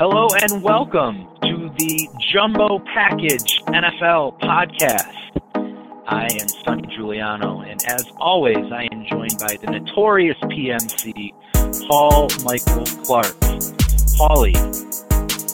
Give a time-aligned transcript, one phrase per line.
[0.00, 5.12] Hello and welcome to the Jumbo Package NFL podcast.
[6.06, 11.34] I am Sonny Giuliano, and as always, I am joined by the notorious PMC,
[11.86, 13.36] Paul Michael Clark.
[14.16, 14.56] Paulie,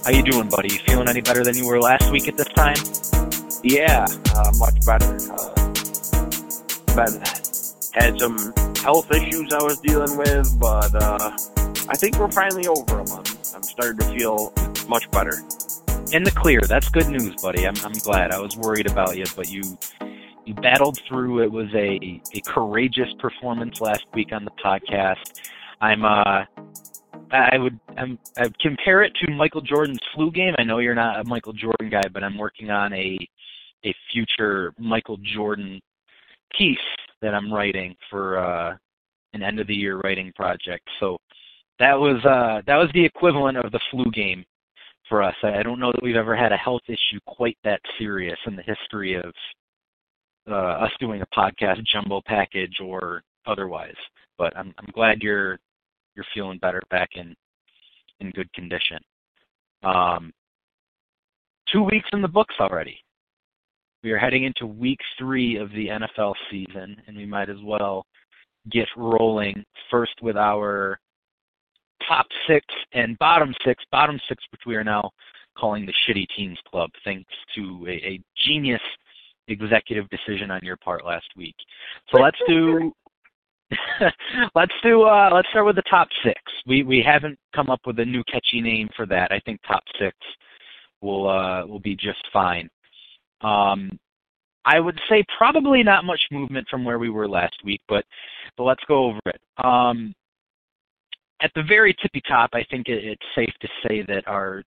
[0.05, 0.75] how you doing, buddy?
[0.75, 2.77] You feeling any better than you were last week at this time?
[3.65, 4.07] Yeah,
[4.37, 5.19] uh, much better.
[5.29, 5.57] Uh,
[6.95, 7.21] been
[7.95, 11.37] had some health issues I was dealing with, but uh,
[11.89, 13.36] I think we're finally over them.
[13.57, 14.53] I'm, starting to feel
[14.87, 15.39] much better.
[16.13, 16.61] In the clear.
[16.61, 17.67] That's good news, buddy.
[17.67, 18.31] I'm I'm glad.
[18.31, 19.79] I was worried about you, but you
[20.45, 21.43] you battled through.
[21.43, 25.41] It was a a courageous performance last week on the podcast.
[25.81, 26.45] I'm uh
[27.31, 30.55] I would I'm, I would compare it to Michael Jordan's flu game.
[30.59, 33.19] I know you're not a Michael Jordan guy, but I'm working on a
[33.85, 35.81] a future Michael Jordan
[36.57, 36.79] piece
[37.23, 38.77] that I'm writing for uh,
[39.33, 40.89] an end of the year writing project.
[41.01, 41.17] So
[41.79, 44.45] that was uh, that was the equivalent of the flu game
[45.09, 45.35] for us.
[45.43, 48.63] I don't know that we've ever had a health issue quite that serious in the
[48.63, 49.33] history of
[50.51, 53.95] uh, us doing a podcast jumbo package or otherwise.
[54.39, 55.59] But I'm I'm glad you're
[56.15, 57.35] you're feeling better back in
[58.21, 58.99] in good condition.
[59.83, 60.33] Um,
[61.73, 62.99] two weeks in the books already.
[64.03, 68.07] We are heading into week three of the NFL season, and we might as well
[68.71, 70.99] get rolling first with our
[72.07, 73.83] top six and bottom six.
[73.91, 75.11] Bottom six, which we are now
[75.57, 78.81] calling the Shitty Teams Club, thanks to a, a genius
[79.49, 81.55] executive decision on your part last week.
[82.13, 82.93] So let's do
[84.55, 86.41] let's do uh let's start with the top six.
[86.67, 89.33] We we haven't come up with a new catchy name for that.
[89.33, 90.17] I think top six
[91.01, 92.69] will uh will be just fine.
[93.41, 93.99] Um
[94.65, 98.05] I would say probably not much movement from where we were last week, but
[98.57, 99.41] but let's go over it.
[99.65, 100.15] Um
[101.43, 104.63] at the very tippy top, I think it, it's safe to say that our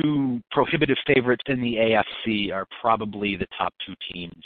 [0.00, 4.44] two prohibitive favorites in the AFC are probably the top two teams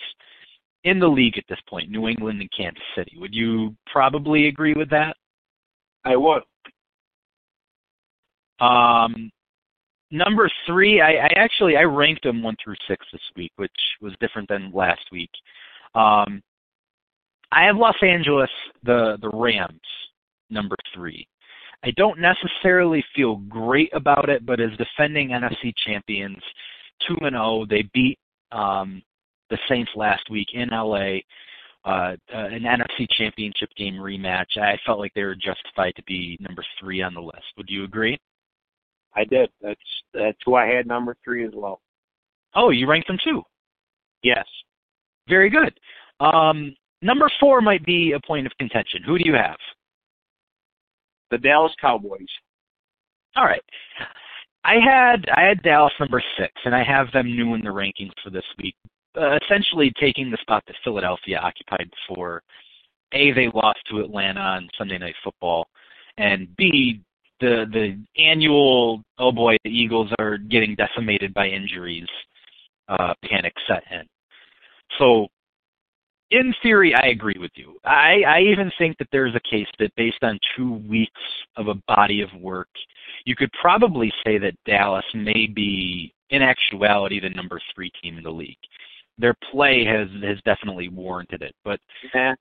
[0.85, 3.17] in the league at this point, New England and Kansas City.
[3.19, 5.17] Would you probably agree with that?
[6.05, 6.43] I would.
[8.61, 9.31] Um,
[10.11, 14.13] number three, I, I actually I ranked them one through six this week, which was
[14.21, 15.31] different than last week.
[15.95, 16.43] Um,
[17.53, 18.51] I have Los Angeles,
[18.83, 19.81] the the Rams,
[20.51, 21.27] number three.
[21.83, 26.43] I don't necessarily feel great about it, but as defending NFC champions,
[27.07, 28.19] two and zero, they beat
[28.53, 29.03] um,
[29.49, 31.21] the Saints last week in LA,
[31.85, 34.59] uh, uh, an NFC Championship game rematch.
[34.59, 37.45] I felt like they were justified to be number three on the list.
[37.57, 38.19] Would you agree?
[39.17, 39.51] I did.
[39.61, 39.81] That's
[40.15, 41.81] that's who I had number three as well.
[42.55, 43.43] Oh, you ranked them too.
[44.23, 44.45] Yes.
[45.29, 45.79] Very good.
[46.21, 49.03] Um, number four might be a point of contention.
[49.05, 49.57] Who do you have?
[51.31, 52.27] The Dallas Cowboys.
[53.37, 53.63] All right.
[54.65, 58.13] I had I had Dallas number six, and I have them new in the rankings
[58.23, 58.75] for this week.
[59.17, 62.43] Uh, essentially, taking the spot that Philadelphia occupied before.
[63.13, 65.67] A, they lost to Atlanta on Sunday Night Football,
[66.19, 67.01] and B,
[67.41, 72.07] the the annual oh boy, the Eagles are getting decimated by injuries.
[72.89, 74.03] Uh, panic set in.
[74.99, 75.29] So
[76.31, 77.77] in theory, I agree with you.
[77.85, 81.21] I, I even think that there's a case that based on two weeks
[81.57, 82.69] of a body of work,
[83.25, 88.25] you could probably say that Dallas may be, in actuality, the number three team in
[88.25, 88.57] the league.
[89.19, 91.79] Their play has has definitely warranted it, but
[92.15, 92.35] yeah.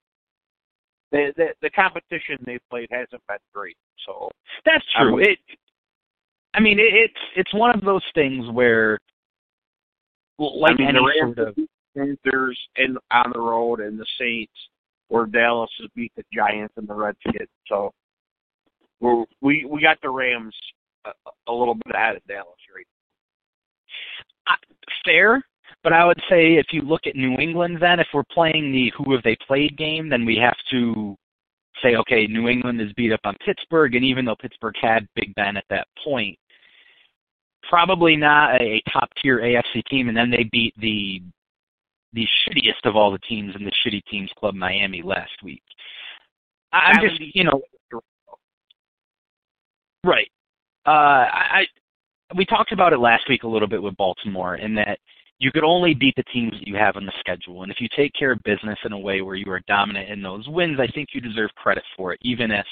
[1.12, 3.76] the, the the competition they've played hasn't been great.
[4.06, 4.30] So
[4.66, 5.20] that's true.
[5.20, 5.40] it,
[6.54, 9.00] I mean, it, it's it's one of those things where,
[10.38, 11.56] like I mean, any sort of
[12.00, 14.54] Panthers and on the road and the Saints,
[15.10, 17.50] where Dallas has beat the Giants and the Redskins.
[17.68, 17.92] So
[19.00, 20.56] we're, we we got the Rams
[21.06, 21.12] a,
[21.48, 22.88] a little bit ahead of Dallas, right?
[24.48, 24.56] Uh,
[25.06, 25.42] fair,
[25.84, 28.92] but I would say if you look at New England, then if we're playing the
[28.98, 31.16] who have they played game, then we have to
[31.82, 35.34] say, okay, New England is beat up on Pittsburgh, and even though Pittsburgh had Big
[35.36, 36.38] Ben at that point,
[37.70, 41.22] probably not a top tier AFC team, and then they beat the
[42.14, 45.62] the shittiest of all the teams in the shitty teams club Miami last week.
[46.72, 47.62] I'm just you know
[50.04, 50.30] right.
[50.86, 51.66] Uh, I
[52.36, 55.00] we talked about it last week a little bit with Baltimore in that
[55.40, 57.88] you could only beat the teams that you have on the schedule, and if you
[57.96, 60.88] take care of business in a way where you are dominant in those wins, I
[60.88, 62.66] think you deserve credit for it, even if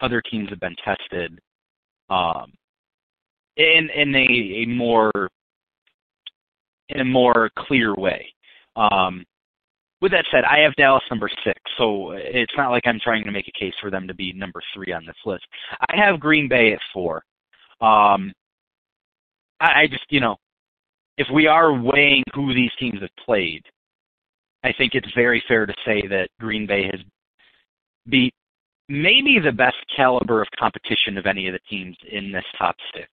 [0.00, 1.40] other teams have been tested
[2.10, 2.52] um,
[3.56, 5.10] in in a, a more
[6.88, 8.26] in a more clear way.
[8.78, 9.24] Um,
[10.00, 13.32] with that said, I have Dallas number six, so it's not like I'm trying to
[13.32, 15.44] make a case for them to be number three on this list.
[15.80, 17.16] I have Green Bay at four.
[17.80, 18.32] Um,
[19.60, 20.36] I, I just, you know,
[21.16, 23.62] if we are weighing who these teams have played,
[24.62, 27.00] I think it's very fair to say that Green Bay has
[28.08, 28.34] beat
[28.88, 33.08] maybe the best caliber of competition of any of the teams in this top six.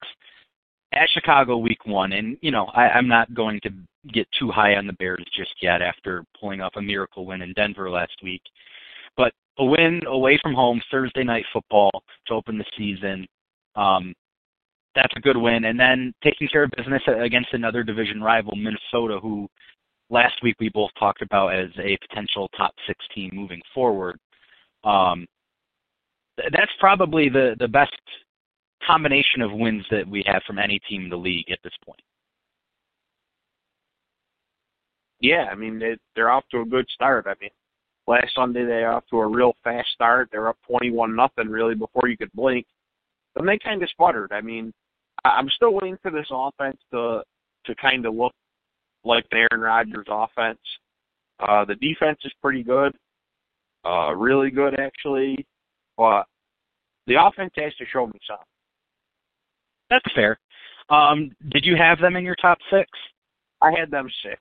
[0.96, 3.70] At Chicago week one, and you know, I, I'm not going to
[4.14, 7.54] get too high on the Bears just yet after pulling off a miracle win in
[7.54, 8.42] Denver last week.
[9.18, 11.92] But a win away from home, Thursday night football
[12.28, 13.28] to open the season.
[13.76, 14.14] Um,
[14.96, 15.66] that's a good win.
[15.66, 19.50] And then taking care of business against another division rival, Minnesota, who
[20.10, 24.18] last week we both talked about as a potential top six team moving forward.
[24.84, 25.28] Um,
[26.38, 27.94] that's probably the the best
[28.86, 32.02] combination of wins that we have from any team in the league at this point.
[35.20, 37.26] Yeah, I mean they, they're off to a good start.
[37.28, 37.50] I mean,
[38.08, 40.30] last Sunday they off to a real fast start.
[40.32, 42.66] They're up twenty-one nothing really before you could blink.
[43.36, 44.32] Then they kind of sputtered.
[44.32, 44.74] I mean,
[45.24, 47.22] I'm still waiting for this offense to
[47.66, 48.34] to kind of look
[49.04, 50.60] like the Aaron Rodgers offense.
[51.40, 52.96] Uh, the defense is pretty good,
[53.86, 55.46] uh, really good actually,
[55.98, 56.26] but
[57.08, 58.46] the offense has to show me something.
[59.90, 60.40] That's fair.
[60.90, 62.90] Um, did you have them in your top six?
[63.62, 64.40] I had them six.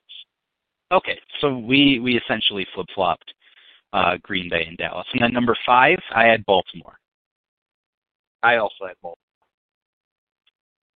[0.91, 3.33] Okay, so we we essentially flip flopped
[3.93, 6.97] uh, Green Bay and Dallas, and then number five, I had Baltimore.
[8.43, 9.17] I also had Baltimore.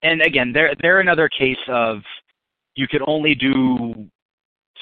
[0.02, 1.98] And again, they're they're another case of
[2.74, 4.08] you could only do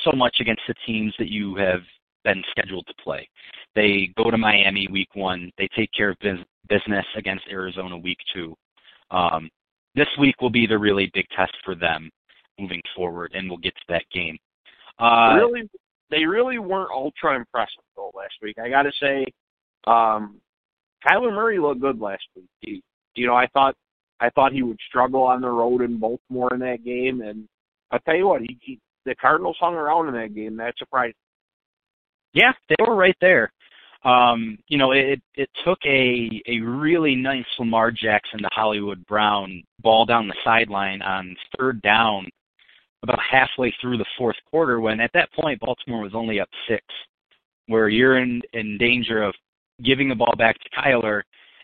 [0.05, 1.81] so much against the teams that you have
[2.25, 3.29] been scheduled to play.
[3.75, 5.51] They go to Miami week one.
[5.57, 6.19] They take care of
[6.69, 8.55] business against Arizona week two.
[9.11, 9.49] Um,
[9.97, 12.11] this week will be the really big test for them
[12.59, 14.39] moving forward, and we'll get to that game.
[14.99, 15.69] Uh, really,
[16.11, 18.57] they really weren't ultra impressive though last week.
[18.59, 19.27] I got to say,
[19.87, 20.41] um,
[21.07, 22.49] Kyler Murray looked good last week.
[22.61, 22.83] He,
[23.15, 23.75] you know, I thought
[24.21, 27.49] I thought he would struggle on the road in Baltimore in that game, and
[27.91, 30.57] I tell you what, he, he the Cardinals hung around in that game.
[30.57, 31.17] That surprised.
[32.33, 33.51] Yeah, they were right there.
[34.07, 39.65] Um, you know, it it took a a really nice Lamar Jackson to Hollywood Brown
[39.81, 42.29] ball down the sideline on third down
[43.03, 46.85] about halfway through the fourth quarter when at that point Baltimore was only up six,
[47.67, 49.35] where you're in in danger of
[49.85, 51.23] giving the ball back to Kyler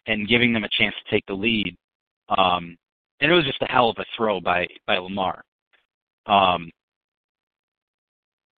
[0.08, 1.76] and giving them a chance to take the lead.
[2.28, 2.76] Um,
[3.20, 5.44] and it was just a hell of a throw by by Lamar.
[6.26, 6.72] Um,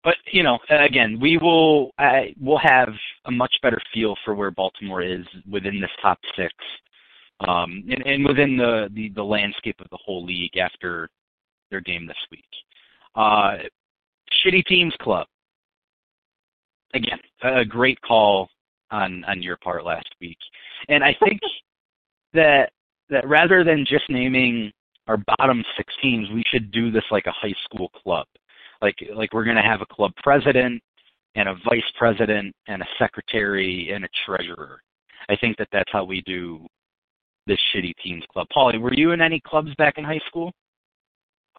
[0.04, 2.90] but you know, again, we will uh, we'll have
[3.24, 6.52] a much better feel for where Baltimore is within this top six,
[7.40, 11.08] um, and, and within the, the the landscape of the whole league after
[11.70, 12.44] their game this week.
[13.16, 13.56] Uh,
[14.44, 15.26] shitty teams club.
[16.92, 18.50] Again, a great call
[18.90, 20.38] on on your part last week,
[20.88, 21.40] and I think
[22.34, 22.70] that
[23.08, 24.70] that rather than just naming
[25.06, 28.26] our bottom six teams, we should do this like a high school club.
[28.82, 30.82] Like like we're gonna have a club president
[31.34, 34.80] and a vice president and a secretary and a treasurer.
[35.28, 36.66] I think that that's how we do
[37.46, 38.46] this shitty teams club.
[38.54, 40.52] Paulie, were you in any clubs back in high school?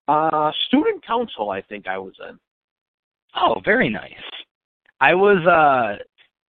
[0.08, 2.38] Uh, student council, I think I was in.
[3.36, 4.14] Oh, very nice.
[5.02, 6.02] I was uh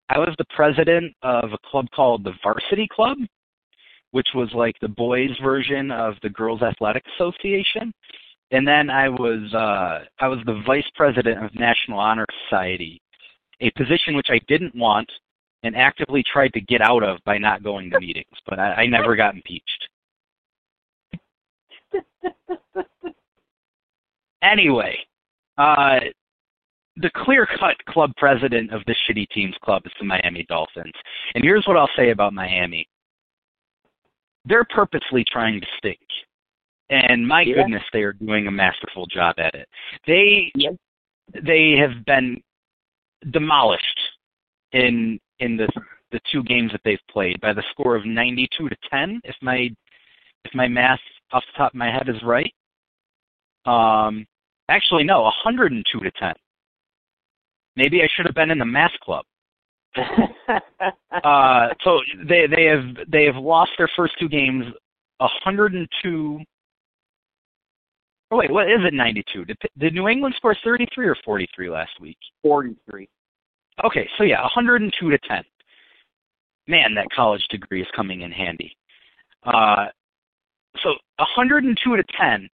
[0.09, 3.19] I was the president of a club called the Varsity Club,
[4.13, 7.93] which was like the boys version of the Girls Athletic Association.
[8.51, 13.01] And then I was uh, I was the vice president of National Honor Society,
[13.61, 15.11] a position which I didn't want
[15.63, 18.87] and actively tried to get out of by not going to meetings, but I, I
[18.87, 19.89] never got impeached.
[24.43, 24.97] anyway,
[25.59, 25.99] uh,
[26.99, 30.95] the clear-cut club president of the shitty team's club is the Miami Dolphins,
[31.35, 32.87] and here's what I'll say about Miami
[34.47, 35.99] they're purposely trying to stink.
[36.91, 37.57] And my yeah.
[37.57, 39.69] goodness, they are doing a masterful job at it.
[40.07, 40.71] They yeah.
[41.45, 42.41] they have been
[43.33, 44.01] demolished
[44.73, 45.69] in in the
[46.13, 49.69] the two games that they've played by the score of 92 to 10 if my
[50.45, 51.01] if my math
[51.33, 52.53] off the top of my head is right.
[53.65, 54.25] Um
[54.69, 56.33] actually no, 102 to 10.
[57.75, 59.25] Maybe I should have been in the math club.
[61.25, 64.65] uh, so they they have they have lost their first two games,
[65.19, 66.41] 102.
[68.31, 68.93] Oh wait, what is it?
[68.93, 69.45] 92?
[69.45, 72.19] Did, did New England score 33 or 43 last week?
[72.43, 73.09] 43.
[73.85, 75.45] Okay, so yeah, 102 to 10.
[76.67, 78.77] Man, that college degree is coming in handy.
[79.45, 79.87] Uh,
[80.83, 82.49] so 102 to 10,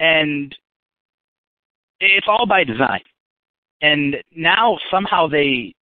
[0.00, 0.56] and
[2.00, 3.00] it's all by design.
[3.82, 5.74] And now somehow they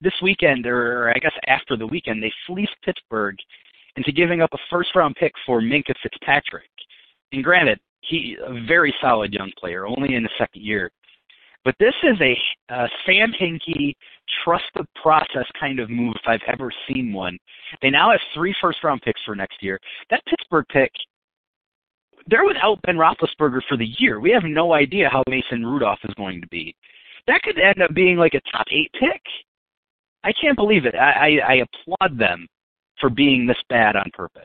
[0.00, 3.36] this weekend, or I guess after the weekend, they fleeced Pittsburgh
[3.96, 6.70] into giving up a first round pick for Minkah Fitzpatrick.
[7.32, 10.90] and granted, he a very solid young player, only in the second year.
[11.64, 12.36] But this is a,
[12.72, 13.94] a Sam Hinkie
[14.44, 17.36] trust the process kind of move if I've ever seen one.
[17.82, 19.78] They now have three first round picks for next year.
[20.10, 20.92] That Pittsburgh pick,
[22.26, 24.20] they're without Ben Roethlisberger for the year.
[24.20, 26.74] We have no idea how Mason Rudolph is going to be.
[27.26, 29.22] That could end up being like a top eight pick.
[30.24, 30.94] I can't believe it.
[30.94, 32.46] I, I, I applaud them
[33.00, 34.42] for being this bad on purpose.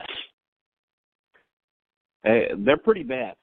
[2.24, 3.36] Hey, they're pretty bad.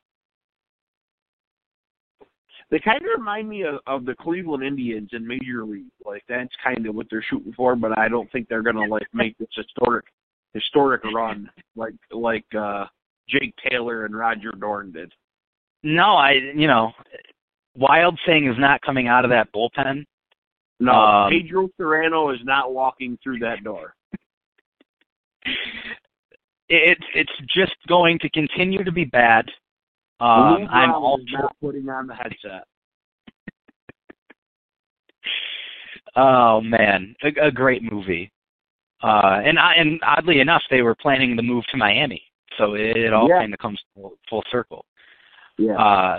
[2.70, 5.90] They kind of remind me of, of the Cleveland Indians in Major League.
[6.04, 9.06] Like that's kind of what they're shooting for, but I don't think they're gonna like
[9.12, 10.04] make this historic
[10.54, 12.84] historic run like like uh
[13.28, 15.12] Jake Taylor and Roger Dorn did.
[15.82, 16.92] No, I you know,
[17.76, 20.04] Wild thing is not coming out of that bullpen.
[20.80, 23.94] No, Um, Pedro Cerrano is not walking through that door.
[26.72, 29.44] It's it's just going to continue to be bad.
[30.20, 32.64] Um, I'm is not putting on the headset.
[36.16, 38.32] Oh man, a, a great movie.
[39.02, 42.22] Uh, and I, and oddly enough, they were planning the move to Miami,
[42.58, 43.38] so it, it all Yeah.
[43.38, 44.84] kind of comes full, full circle.
[45.56, 45.76] Yeah.
[45.76, 46.18] Uh,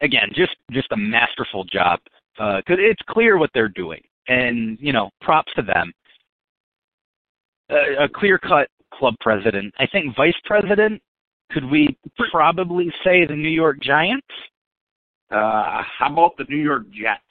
[0.00, 2.00] again, just just a masterful job
[2.36, 5.92] because it's clear what they're doing, and you know, props to them.
[7.70, 9.74] A, a clear cut club president.
[9.78, 11.00] I think vice president.
[11.52, 11.96] Could we
[12.30, 14.26] probably say the New York Giants?
[15.30, 17.22] Uh, how about the New York Jets?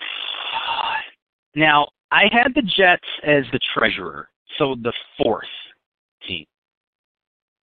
[1.54, 5.44] Now, I had the Jets as the treasurer, so the fourth
[6.26, 6.44] team.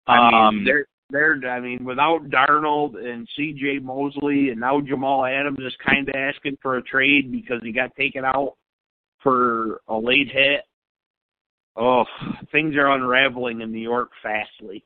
[0.07, 1.37] I mean, Um, they're they're.
[1.47, 3.79] I mean, without Darnold and C.J.
[3.79, 7.95] Mosley, and now Jamal Adams is kind of asking for a trade because he got
[7.95, 8.53] taken out
[9.21, 10.61] for a late hit.
[11.75, 12.05] Oh,
[12.51, 14.83] things are unraveling in New York fastly.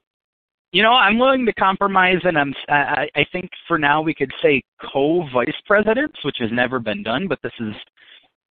[0.71, 2.53] you know, I'm willing to compromise, and I'm.
[2.69, 7.27] I, I think for now we could say co-vice presidents, which has never been done,
[7.27, 7.73] but this is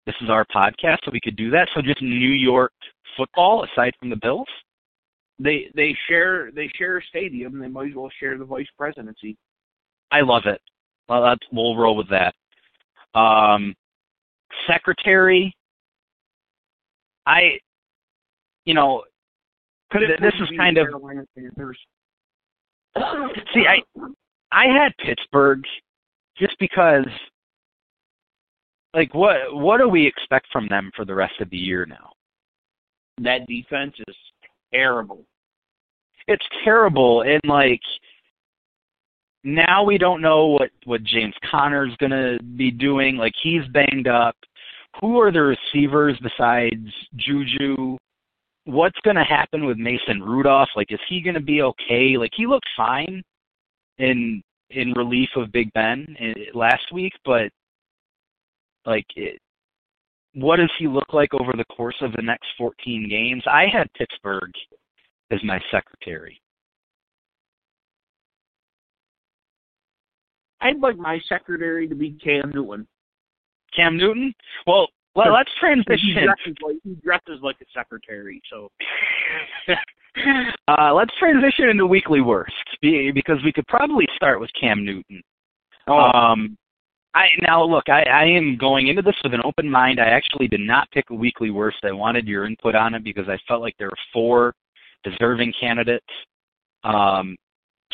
[0.07, 1.69] this is our podcast, so we could do that.
[1.75, 2.73] So just New York
[3.17, 4.49] football, aside from the Bills.
[5.39, 7.59] They they share they share a stadium.
[7.59, 9.37] They might as well share the vice presidency.
[10.11, 10.61] I love it.
[11.09, 12.35] Well, that's, we'll roll with that.
[13.19, 13.75] Um,
[14.69, 15.55] secretary.
[17.27, 17.59] I,
[18.67, 19.05] you know,
[19.91, 20.89] Could it this is kind of-
[23.55, 23.83] See, I
[24.53, 25.63] I had Pittsburgh
[26.37, 27.07] just because
[28.95, 32.11] like what what do we expect from them for the rest of the year now?
[33.23, 34.15] that defense is
[34.75, 35.25] terrible.
[36.29, 37.81] It's terrible and like
[39.43, 43.17] now we don't know what what James Conner's going to be doing.
[43.17, 44.37] Like he's banged up.
[45.01, 47.97] Who are the receivers besides Juju?
[48.67, 50.69] What's going to happen with Mason Rudolph?
[50.77, 52.17] Like is he going to be okay?
[52.19, 53.23] Like he looked fine
[53.99, 57.51] in in relief of Big Ben eh, last week, but
[58.85, 59.39] like it,
[60.35, 63.43] what does he look like over the course of the next 14 games?
[63.47, 64.51] I had Pittsburgh
[65.31, 66.41] as my secretary.
[70.61, 72.87] I'd like my secretary to be Cam Newton.
[73.75, 74.35] Cam Newton?
[74.67, 76.15] Well, well let's He transition.
[76.25, 78.41] dresses like he dresses like a secretary.
[78.51, 78.71] So
[80.69, 85.23] uh, let's transition into weekly worst because we could probably start with Cam Newton.
[85.89, 86.57] oh, Um,
[87.15, 87.89] I now look.
[87.89, 89.99] I, I am going into this with an open mind.
[89.99, 91.79] I actually did not pick a weekly worst.
[91.83, 94.55] I wanted your input on it because I felt like there were four
[95.03, 96.05] deserving candidates.
[96.85, 97.37] Um,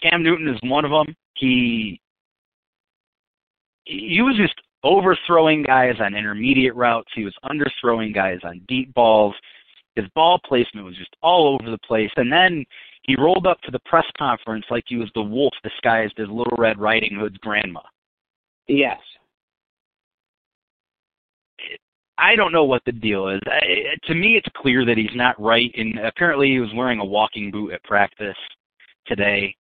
[0.03, 1.15] Cam Newton is one of them.
[1.35, 2.01] He
[3.85, 7.11] he was just overthrowing guys on intermediate routes.
[7.15, 9.35] He was underthrowing guys on deep balls.
[9.97, 12.11] His ball placement was just all over the place.
[12.17, 12.65] And then
[13.03, 16.57] he rolled up to the press conference like he was the wolf disguised as Little
[16.57, 17.81] Red Riding Hood's grandma.
[18.69, 18.99] yes.
[22.19, 23.41] I don't know what the deal is.
[23.47, 25.73] I, to me, it's clear that he's not right.
[25.77, 28.37] And apparently, he was wearing a walking boot at practice
[29.07, 29.57] today.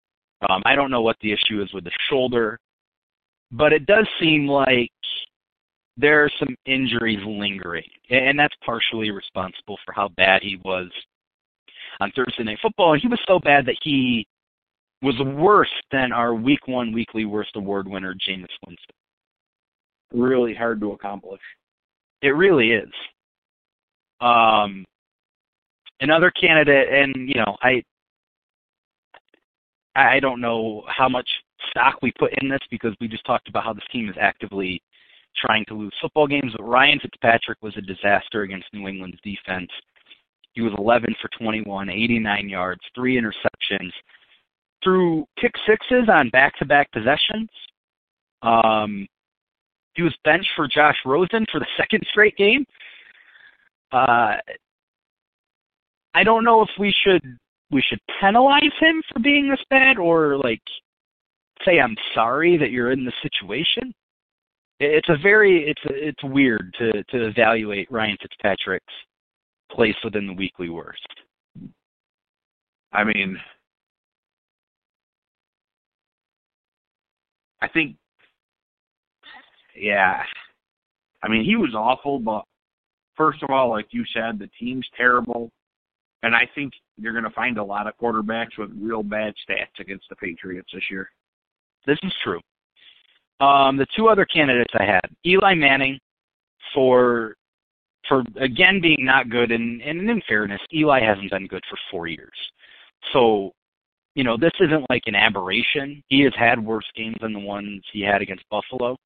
[0.47, 2.59] Um, I don't know what the issue is with the shoulder,
[3.51, 4.91] but it does seem like
[5.97, 10.89] there are some injuries lingering, and that's partially responsible for how bad he was
[11.99, 12.93] on Thursday Night Football.
[12.93, 14.25] And he was so bad that he
[15.01, 18.95] was worse than our Week One Weekly Worst Award winner, Jameis Winston.
[20.13, 21.41] Really hard to accomplish.
[22.21, 22.91] It really is.
[24.21, 24.85] Um,
[25.99, 27.83] another candidate, and you know, I
[29.95, 31.27] I don't know how much
[31.69, 34.81] stock we put in this because we just talked about how this team is actively
[35.37, 36.53] trying to lose football games.
[36.57, 39.69] But Ryan Fitzpatrick was a disaster against New England's defense.
[40.53, 43.91] He was 11 for 21, 89 yards, three interceptions,
[44.83, 47.49] threw pick sixes on back-to-back possessions.
[48.41, 49.07] Um,
[49.93, 52.65] he was benched for Josh Rosen for the second straight game.
[53.91, 54.35] Uh,
[56.13, 57.21] I don't know if we should
[57.71, 60.61] we should penalize him for being this bad or like
[61.65, 63.93] say I'm sorry that you're in the situation.
[64.79, 68.93] It's a very it's a, it's weird to to evaluate Ryan Fitzpatrick's
[69.71, 71.07] place within the weekly worst.
[72.93, 73.37] I mean,
[77.61, 77.95] I think,
[79.75, 80.23] yeah.
[81.23, 82.43] I mean, he was awful, but
[83.15, 85.51] first of all, like you said, the team's terrible.
[86.23, 89.79] And I think you're going to find a lot of quarterbacks with real bad stats
[89.79, 91.09] against the Patriots this year.
[91.85, 92.39] This is true.
[93.39, 95.99] Um, the two other candidates I had, Eli Manning,
[96.73, 97.35] for
[98.07, 102.07] for again being not good, and, and in fairness, Eli hasn't been good for four
[102.07, 102.29] years.
[103.13, 103.51] So,
[104.15, 106.03] you know, this isn't like an aberration.
[106.07, 108.97] He has had worse games than the ones he had against Buffalo.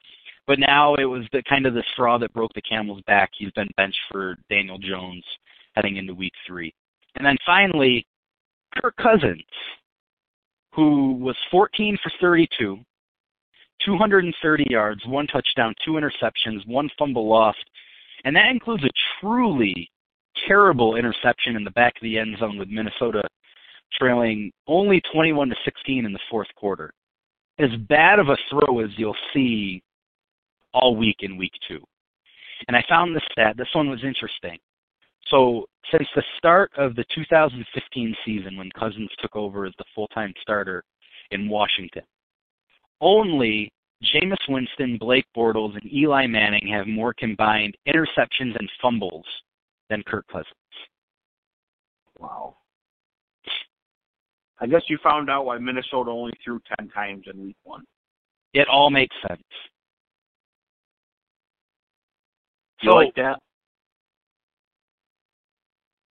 [0.47, 3.31] But now it was the kind of the straw that broke the camel's back.
[3.37, 5.23] He's been benched for Daniel Jones
[5.75, 6.73] heading into week three.
[7.15, 8.05] And then finally,
[8.79, 9.43] Kirk Cousins,
[10.75, 12.79] who was 14 for 32,
[13.85, 17.63] 230 yards, one touchdown, two interceptions, one fumble lost,
[18.25, 18.89] and that includes a
[19.19, 19.89] truly
[20.47, 23.23] terrible interception in the back of the end zone with Minnesota
[23.97, 26.91] trailing only 21 to 16 in the fourth quarter.
[27.59, 29.81] As bad of a throw as you'll see
[30.73, 31.81] all week in week two.
[32.67, 33.55] And I found this stat.
[33.57, 34.57] This one was interesting.
[35.27, 40.33] So since the start of the 2015 season, when Cousins took over as the full-time
[40.41, 40.83] starter
[41.31, 42.03] in Washington,
[43.01, 43.71] only
[44.03, 49.25] Jameis Winston, Blake Bortles, and Eli Manning have more combined interceptions and fumbles
[49.89, 50.53] than Kirk Cousins.
[52.19, 52.57] Wow.
[54.59, 57.83] I guess you found out why Minnesota only threw 10 times in week one.
[58.53, 59.43] It all makes sense.
[62.81, 63.39] You so, like that?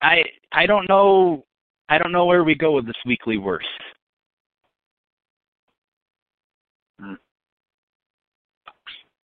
[0.03, 1.45] I I don't know
[1.89, 3.67] I don't know where we go with this weekly worst.
[7.01, 7.15] Hmm.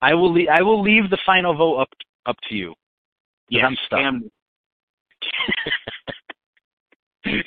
[0.02, 1.88] I will leave, I will leave the final vote up
[2.26, 2.74] up to you.
[3.48, 4.00] Yeah, I'm stuck.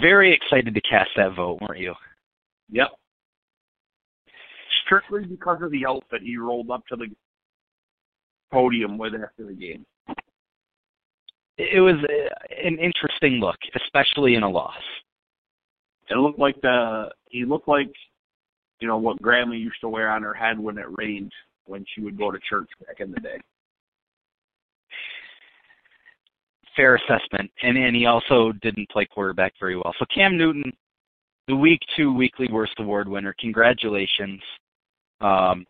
[0.00, 1.94] Very excited to cast that vote, weren't you?
[2.70, 2.88] Yep.
[4.84, 7.08] Strictly because of the outfit he rolled up to the
[8.50, 9.84] podium with after the game
[11.58, 11.96] it was
[12.64, 14.74] an interesting look, especially in a loss.
[16.08, 17.90] It looked like the he looked like
[18.80, 21.32] you know what Grandma used to wear on her head when it rained
[21.66, 23.38] when she would go to church back in the day.
[26.76, 29.92] Fair assessment, and and he also didn't play quarterback very well.
[29.98, 30.72] So Cam Newton,
[31.48, 33.34] the week two weekly worst award winner.
[33.40, 34.40] Congratulations.
[35.20, 35.66] Um,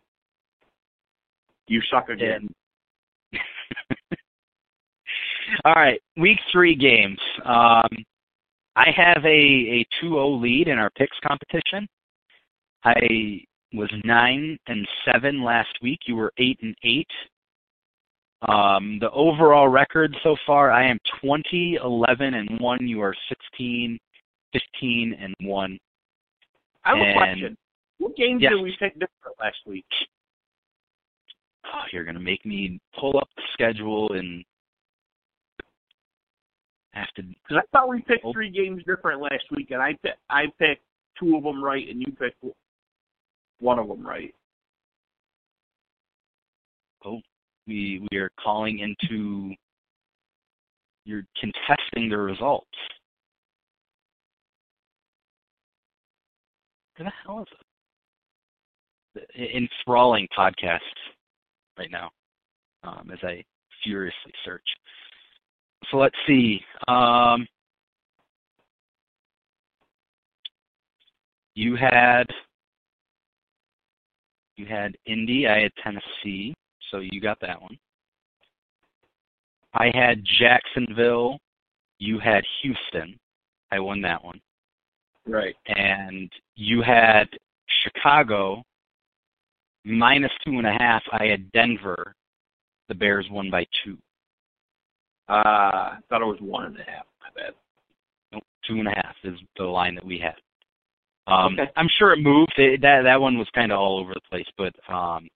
[1.67, 2.47] you suck again.
[5.65, 7.19] All right, week three games.
[7.45, 7.89] Um,
[8.75, 11.87] I have a a 2-0 lead in our picks competition.
[12.83, 13.41] I
[13.73, 15.99] was nine and seven last week.
[16.05, 17.09] You were eight and eight.
[18.47, 22.87] Um, the overall record so far, I am 20, 11, and one.
[22.87, 23.99] You are 16,
[24.53, 25.77] 15, and one.
[26.85, 27.57] I have and, a question.
[27.97, 28.53] What games yes.
[28.53, 29.85] did we pick different last week?
[31.65, 34.43] Oh, you're gonna make me pull up the schedule and
[36.93, 37.23] have to.
[37.23, 39.95] Because I thought we picked three games different last week, and I
[40.29, 40.83] I picked
[41.19, 42.43] two of them right, and you picked
[43.59, 44.33] one of them right.
[47.05, 47.19] Oh,
[47.67, 49.53] we we are calling into.
[51.05, 52.67] You're contesting the results.
[56.97, 57.47] What the hell is
[59.15, 59.55] it?
[59.55, 60.79] Enthralling podcast
[61.77, 62.11] right now
[62.83, 63.43] um, as I
[63.83, 64.63] furiously search
[65.89, 66.61] so let's see.
[66.87, 67.47] Um,
[71.55, 72.25] you had
[74.55, 75.47] you had Indy.
[75.47, 76.53] I had Tennessee,
[76.91, 77.77] so you got that one.
[79.73, 81.39] I had Jacksonville.
[81.99, 83.17] You had Houston.
[83.71, 84.39] I won that one.
[85.27, 85.55] Right.
[85.67, 87.25] And you had
[87.83, 88.63] Chicago
[89.85, 91.03] minus two and a half.
[91.11, 92.13] I had Denver.
[92.87, 93.97] The Bears won by two.
[95.29, 97.05] Uh, I thought it was one and a half.
[97.21, 97.53] My bad.
[98.67, 100.35] Two and a half is the line that we had.
[101.31, 101.71] Um, okay.
[101.75, 102.53] I'm sure it moved.
[102.57, 105.27] It, that that one was kind of all over the place, but um,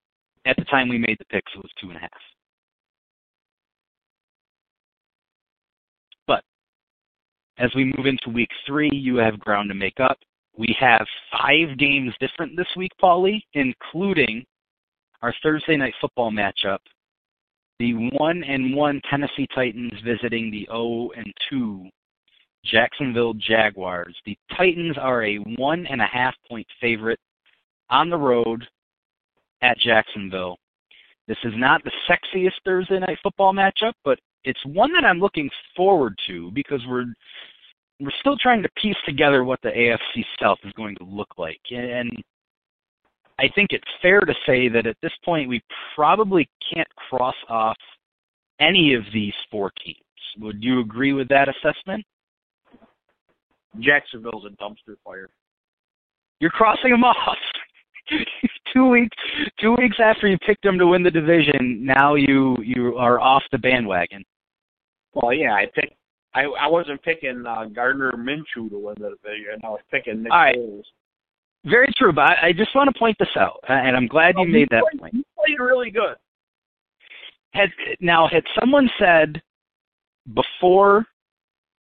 [0.45, 2.09] at the time we made the picks, it was two and a half.
[6.25, 6.43] But
[7.59, 10.17] as we move into week three, you have ground to make up.
[10.57, 14.45] We have five games different this week, Paulie, including
[15.21, 16.79] our Thursday night football matchup.
[17.79, 21.89] The one and one Tennessee Titans visiting the 0 and two
[22.65, 24.15] Jacksonville Jaguars.
[24.25, 27.19] The Titans are a one and a half point favorite
[27.89, 28.65] on the road
[29.61, 30.57] at Jacksonville.
[31.27, 35.49] This is not the sexiest Thursday night football matchup, but it's one that I'm looking
[35.75, 37.05] forward to because we're
[37.99, 41.61] we're still trying to piece together what the AFC South is going to look like.
[41.71, 42.11] And
[43.43, 45.61] I think it's fair to say that at this point we
[45.95, 47.75] probably can't cross off
[48.61, 49.97] any of these four teams.
[50.39, 52.05] Would you agree with that assessment?
[53.79, 55.27] Jacksonville's a dumpster fire.
[56.39, 57.37] You're crossing them off.
[58.73, 59.17] two weeks
[59.59, 63.43] two weeks after you picked them to win the division, now you you are off
[63.51, 64.23] the bandwagon.
[65.13, 65.95] Well, yeah, I picked.
[66.33, 69.59] I I wasn't picking uh, Gardner Minshew to win the division.
[69.65, 70.55] I was picking Nick All right.
[70.55, 70.83] Foles.
[71.65, 74.43] Very true, but I, just want to point this out, uh, and I'm glad you
[74.43, 75.27] Oh, made that played, point.
[75.37, 76.15] Played really good.
[77.53, 77.69] Had
[78.01, 79.41] now had someone said
[80.33, 81.05] before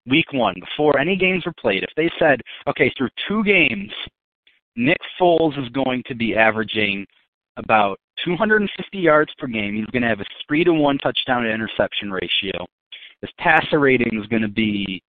[0.05, 3.91] week one, before any games were played, if they said, okay, through two games,
[4.75, 7.05] Nick Foles is going to be averaging
[7.57, 9.75] about 250 yards per game.
[9.75, 12.65] He's going to have a three to one touchdown to interception ratio.
[13.21, 15.01] His passer rating is going to be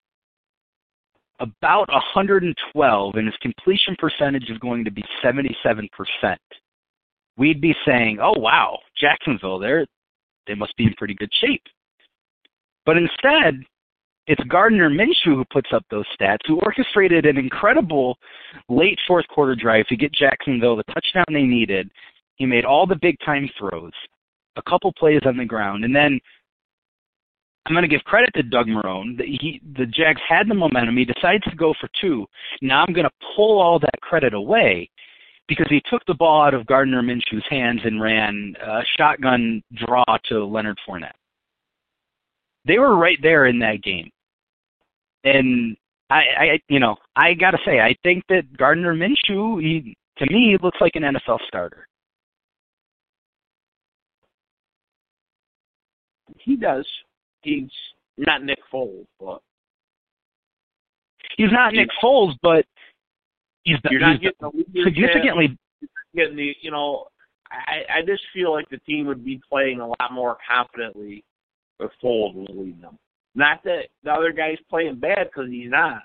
[1.39, 5.88] about 112, and his completion percentage is going to be 77%.
[7.38, 9.86] We'd be saying, "Oh wow, Jacksonville, they're
[10.47, 11.63] they must be in pretty good shape."
[12.86, 13.63] But instead,
[14.28, 18.17] it's Gardner Minshew who puts up those stats, who orchestrated an incredible
[18.67, 21.89] late fourth quarter drive to get Jacksonville the touchdown they needed.
[22.36, 23.91] He made all the big time throws,
[24.56, 26.19] a couple plays on the ground, and then
[27.69, 29.15] I'm going to give credit to Doug Marrone.
[29.17, 30.97] that He, the Jags had the momentum.
[30.97, 32.25] He decides to go for two.
[32.62, 34.89] Now I'm going to pull all that credit away
[35.47, 40.03] because he took the ball out of Gardner Minshew's hands and ran a shotgun draw
[40.29, 41.12] to Leonard Fournette.
[42.65, 44.10] They were right there in that game,
[45.23, 45.77] and
[46.10, 50.32] I, I you know, I got to say, I think that Gardner Minshew, he, to
[50.32, 51.88] me, looks like an NFL starter.
[56.38, 56.86] He does.
[57.41, 57.69] He's
[58.17, 59.41] not Nick Foles, but
[61.39, 62.65] He's not Nick Foles, but
[63.63, 65.58] he's, you're not he's getting the significantly
[66.13, 67.06] getting the you know.
[67.49, 71.23] I I just feel like the team would be playing a lot more confidently
[71.80, 72.97] if Foles was leading them.
[73.36, 76.02] Not that the other guy's playing bad because he's not,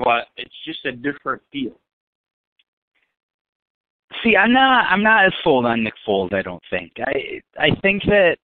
[0.00, 1.78] but it's just a different feel.
[4.24, 6.94] See, I'm not I'm not as sold on Nick Foles, I don't think.
[6.98, 8.38] I I think that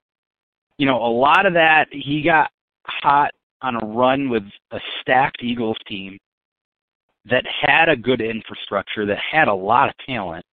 [0.77, 2.51] you know, a lot of that he got
[2.85, 6.17] hot on a run with a stacked Eagles team
[7.29, 10.45] that had a good infrastructure, that had a lot of talent.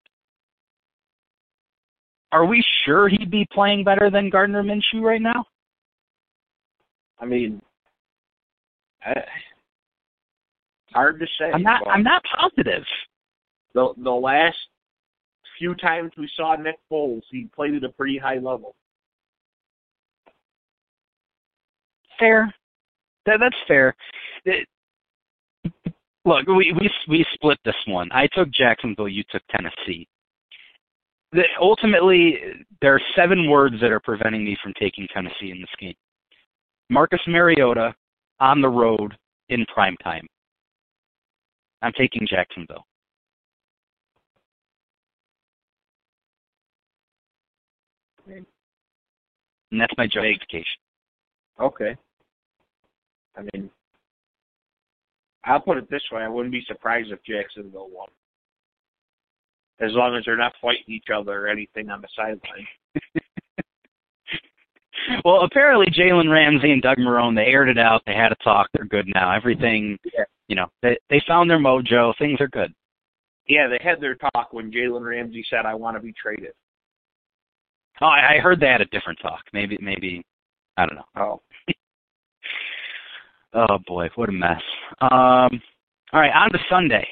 [2.31, 5.45] Are we sure he'd be playing better than Gardner Minshew right now?
[7.19, 7.61] I mean,
[9.05, 9.13] I,
[10.93, 11.51] hard to say.
[11.53, 12.85] I'm not I'm not positive.
[13.75, 14.57] the the last
[15.59, 18.75] few times we saw Nick Foles, he played at a pretty high level.
[22.23, 22.55] Fair.
[23.27, 23.95] That that's fair.
[24.45, 24.69] It-
[26.25, 28.09] look, we we we split this one.
[28.13, 29.09] I took Jacksonville.
[29.09, 30.07] You took Tennessee.
[31.33, 32.39] The, ultimately,
[32.83, 35.95] there are seven words that are preventing me from taking Tennessee in this game.
[36.91, 37.95] Marcus Mariota
[38.39, 39.17] on the road
[39.49, 40.27] in prime time.
[41.81, 42.85] I'm taking Jacksonville.
[49.73, 50.79] And that's my justification.
[51.59, 51.97] Okay.
[53.37, 53.71] I mean,
[55.45, 58.09] I'll put it this way: I wouldn't be surprised if Jacksonville won,
[59.81, 62.67] as long as they're not fighting each other or anything on the sideline.
[65.25, 68.03] well, apparently Jalen Ramsey and Doug Marrone they aired it out.
[68.07, 68.69] They had a talk.
[68.75, 69.35] They're good now.
[69.35, 70.25] Everything, Yeah.
[70.49, 72.17] you know, they they found their mojo.
[72.19, 72.73] Things are good.
[73.49, 76.53] Yeah, they had their talk when Jalen Ramsey said, "I want to be traded."
[78.01, 79.43] Oh, I, I heard they had a different talk.
[79.53, 80.25] Maybe maybe
[80.77, 81.05] I don't know.
[81.17, 81.43] Oh,
[83.55, 84.63] Oh boy, what a mess.
[85.01, 85.61] Um,
[86.13, 87.07] all right, on to Sunday.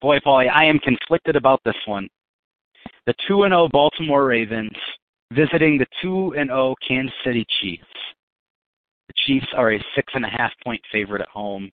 [0.00, 2.08] Boy, Paulie, I am conflicted about this one.
[3.06, 4.76] The two and zero Baltimore Ravens
[5.32, 7.84] visiting the two and zero Kansas City Chiefs.
[9.08, 11.70] The Chiefs are a six and a half point favorite at home,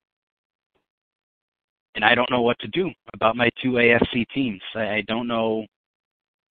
[1.96, 4.62] and I don't know what to do about my two AFC teams.
[4.74, 5.66] I, I don't know.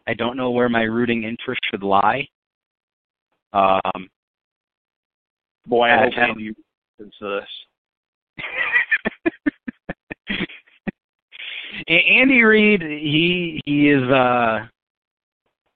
[0.06, 2.28] I don't know where my rooting interest should lie.
[3.54, 4.08] Um,
[5.66, 6.54] boy, I Yeah, hope Ken.
[6.98, 7.48] Listens this.
[11.88, 14.66] Andy Reid, he he is uh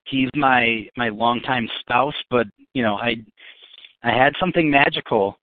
[0.05, 3.15] he's my my longtime spouse, but you know, I
[4.03, 5.37] I had something magical.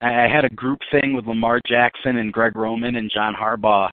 [0.00, 3.90] I had a group thing with Lamar Jackson and Greg Roman and John Harbaugh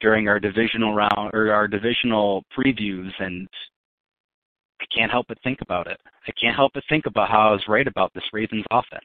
[0.00, 3.48] during our divisional round or our divisional previews and
[4.80, 5.98] I can't help but think about it.
[6.26, 9.04] I can't help but think about how I was right about this Ravens offense.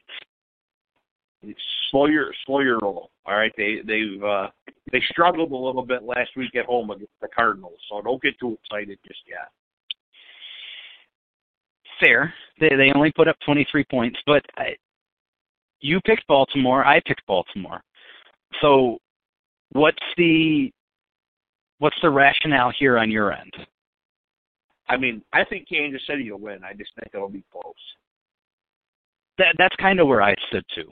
[1.90, 3.10] Slow your slow your roll.
[3.26, 4.48] All right, they they've uh,
[4.92, 8.38] they struggled a little bit last week at home against the Cardinals, so don't get
[8.38, 9.50] too excited just yet.
[12.00, 12.32] Fair.
[12.60, 14.76] They they only put up 23 points, but I,
[15.80, 16.84] you picked Baltimore.
[16.84, 17.82] I picked Baltimore.
[18.60, 18.98] So,
[19.72, 20.70] what's the
[21.78, 23.52] what's the rationale here on your end?
[24.88, 26.64] I mean, I think Kansas City will win.
[26.64, 27.74] I just think it'll be close.
[29.42, 30.88] That that's kind of where I stood too.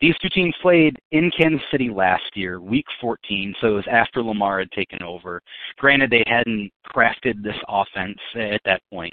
[0.00, 4.22] These two teams played in Kansas City last year, Week 14, so it was after
[4.22, 5.40] Lamar had taken over.
[5.78, 9.12] Granted, they hadn't crafted this offense at that point,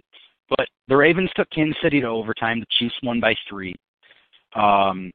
[0.50, 2.60] but the Ravens took Kansas City to overtime.
[2.60, 3.76] The Chiefs won by three.
[4.56, 5.12] Um,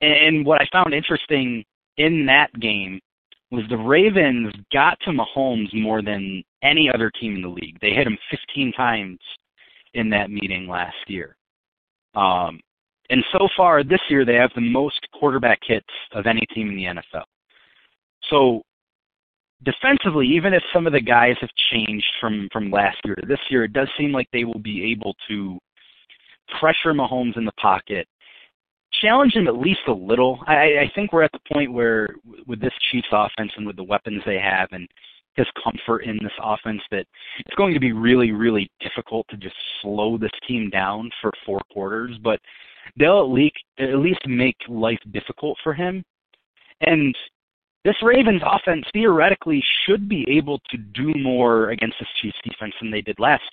[0.00, 1.64] and what I found interesting
[1.98, 3.00] in that game
[3.52, 7.78] was the Ravens got to Mahomes more than any other team in the league.
[7.80, 9.18] They hit him 15 times
[9.94, 11.37] in that meeting last year.
[12.14, 12.60] Um,
[13.10, 16.76] and so far this year, they have the most quarterback hits of any team in
[16.76, 17.24] the NFL.
[18.30, 18.62] So
[19.64, 23.40] defensively, even if some of the guys have changed from from last year to this
[23.50, 25.58] year, it does seem like they will be able to
[26.60, 28.06] pressure Mahomes in the pocket,
[29.00, 30.40] challenge him at least a little.
[30.46, 32.08] I, I think we're at the point where
[32.46, 34.88] with this Chiefs offense and with the weapons they have and
[35.38, 37.06] his comfort in this offense that
[37.38, 41.60] it's going to be really, really difficult to just slow this team down for four
[41.72, 42.40] quarters, but
[42.98, 46.04] they'll at least at least make life difficult for him.
[46.80, 47.14] And
[47.84, 52.90] this Ravens offense theoretically should be able to do more against this Chiefs defense than
[52.90, 53.50] they did last.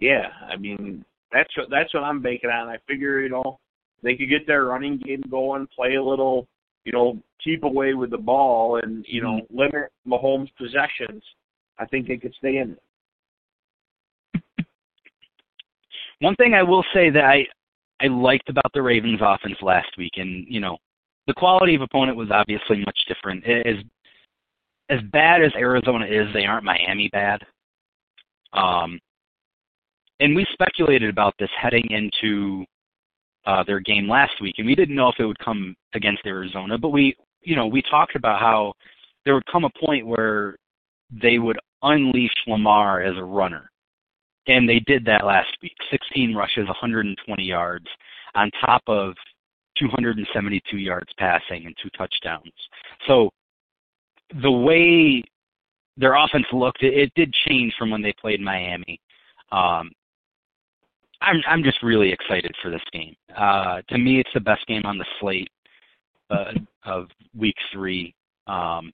[0.00, 2.68] Yeah, I mean that's what that's what I'm banking on.
[2.68, 3.58] I figure you know
[4.02, 6.46] they could get their running game going, play a little,
[6.84, 9.58] you know, keep away with the ball, and you know mm-hmm.
[9.58, 11.22] limit Mahomes' possessions.
[11.78, 12.76] I think they could stay in
[14.34, 14.42] it.
[16.20, 17.46] One thing I will say that I
[18.00, 20.78] I liked about the Ravens offense last week, and you know,
[21.26, 23.44] the quality of opponent was obviously much different.
[23.46, 23.76] As
[24.90, 27.40] as bad as Arizona is, they aren't Miami bad.
[28.54, 28.98] Um,
[30.20, 32.64] and we speculated about this heading into
[33.48, 36.76] uh, their game last week, and we didn't know if it would come against Arizona,
[36.76, 38.74] but we, you know, we talked about how
[39.24, 40.56] there would come a point where
[41.10, 43.70] they would unleash Lamar as a runner,
[44.48, 45.72] and they did that last week.
[45.90, 47.86] 16 rushes, 120 yards,
[48.34, 49.14] on top of
[49.78, 52.52] 272 yards passing and two touchdowns.
[53.06, 53.30] So
[54.42, 55.22] the way
[55.96, 59.00] their offense looked, it, it did change from when they played Miami.
[59.52, 59.90] Um,
[61.20, 63.14] I'm I'm just really excited for this game.
[63.36, 65.50] Uh, to me, it's the best game on the slate
[66.30, 66.52] uh,
[66.84, 68.14] of Week Three.
[68.46, 68.92] Um,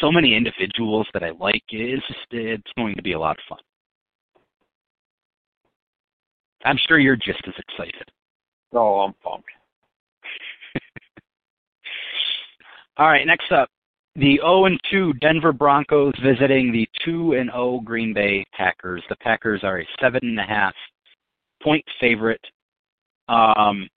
[0.00, 1.62] so many individuals that I like.
[1.70, 3.58] It's just it's going to be a lot of fun.
[6.64, 8.08] I'm sure you're just as excited.
[8.72, 9.48] Oh, I'm pumped.
[12.96, 13.68] All right, next up,
[14.14, 19.02] the 0 and 2 Denver Broncos visiting the 2 and 0 Green Bay Packers.
[19.08, 20.74] The Packers are a seven and a half
[21.62, 22.40] point favorite.
[23.28, 23.88] Um,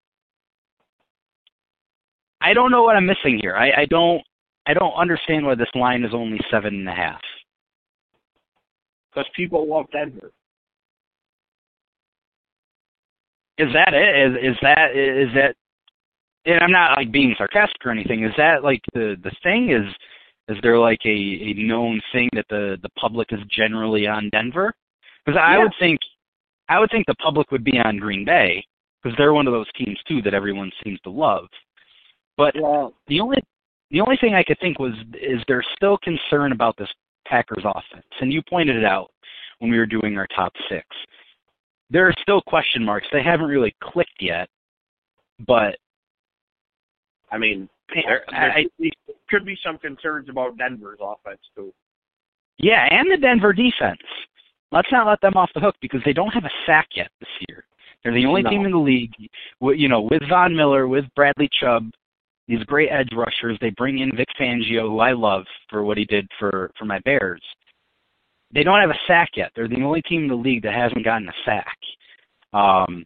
[2.41, 3.56] I don't know what I'm missing here.
[3.56, 4.21] I, I don't
[4.67, 7.21] I don't understand why this line is only seven and a half.
[9.12, 10.32] Because people love Denver.
[13.58, 14.32] Is that it?
[14.32, 15.56] Is is that is that?
[16.45, 18.23] And I'm not like being sarcastic or anything.
[18.23, 19.71] Is that like the the thing?
[19.71, 19.86] Is
[20.49, 24.73] is there like a, a known thing that the the public is generally on Denver?
[25.25, 25.63] Because I yeah.
[25.63, 25.99] would think
[26.69, 28.65] I would think the public would be on Green Bay
[29.01, 31.45] because they're one of those teams too that everyone seems to love.
[32.38, 32.89] But yeah.
[33.08, 33.38] the only
[33.91, 36.89] the only thing I could think was is there's still concern about this
[37.28, 39.12] Packers offense, and you pointed it out
[39.60, 40.86] when we were doing our top six.
[41.89, 43.08] There are still question marks.
[43.12, 44.49] They haven't really clicked yet,
[45.45, 45.78] but
[47.32, 48.91] I mean, there, there I, could, be,
[49.30, 51.73] could be some concerns about Denver's offense too.
[52.58, 53.99] Yeah, and the Denver defense.
[54.76, 57.30] Let's not let them off the hook because they don't have a sack yet this
[57.48, 57.64] year.
[58.04, 58.50] They're the only no.
[58.50, 59.14] team in the league,
[59.62, 61.90] you know, with Von Miller, with Bradley Chubb,
[62.48, 63.58] these great edge rushers.
[63.60, 67.00] They bring in Vic Fangio, who I love for what he did for for my
[67.00, 67.42] Bears.
[68.54, 69.52] They don't have a sack yet.
[69.56, 71.78] They're the only team in the league that hasn't gotten a sack.
[72.54, 73.06] Um,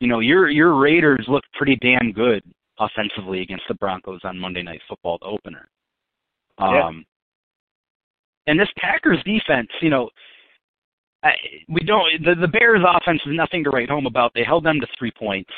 [0.00, 2.42] you know, your your Raiders looked pretty damn good
[2.78, 5.68] offensively against the Broncos on Monday Night Football, the opener.
[6.58, 6.90] Um, Yeah.
[8.46, 10.08] and this Packers defense, you know,
[11.68, 12.24] We don't.
[12.24, 14.32] The, the Bears offense is nothing to write home about.
[14.34, 15.50] They held them to three points.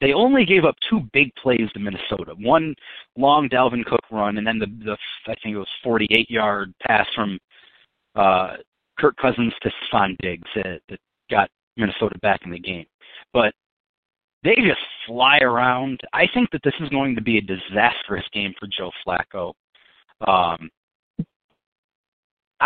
[0.00, 2.34] They only gave up two big plays to Minnesota.
[2.38, 2.74] One
[3.16, 7.06] long Dalvin Cook run, and then the the I think it was 48 yard pass
[7.14, 7.38] from
[8.16, 8.56] uh,
[8.98, 10.98] Kirk Cousins to Stefon Diggs that, that
[11.30, 12.86] got Minnesota back in the game.
[13.32, 13.54] But
[14.44, 16.00] they just fly around.
[16.12, 19.52] I think that this is going to be a disastrous game for Joe Flacco.
[20.26, 20.68] Um,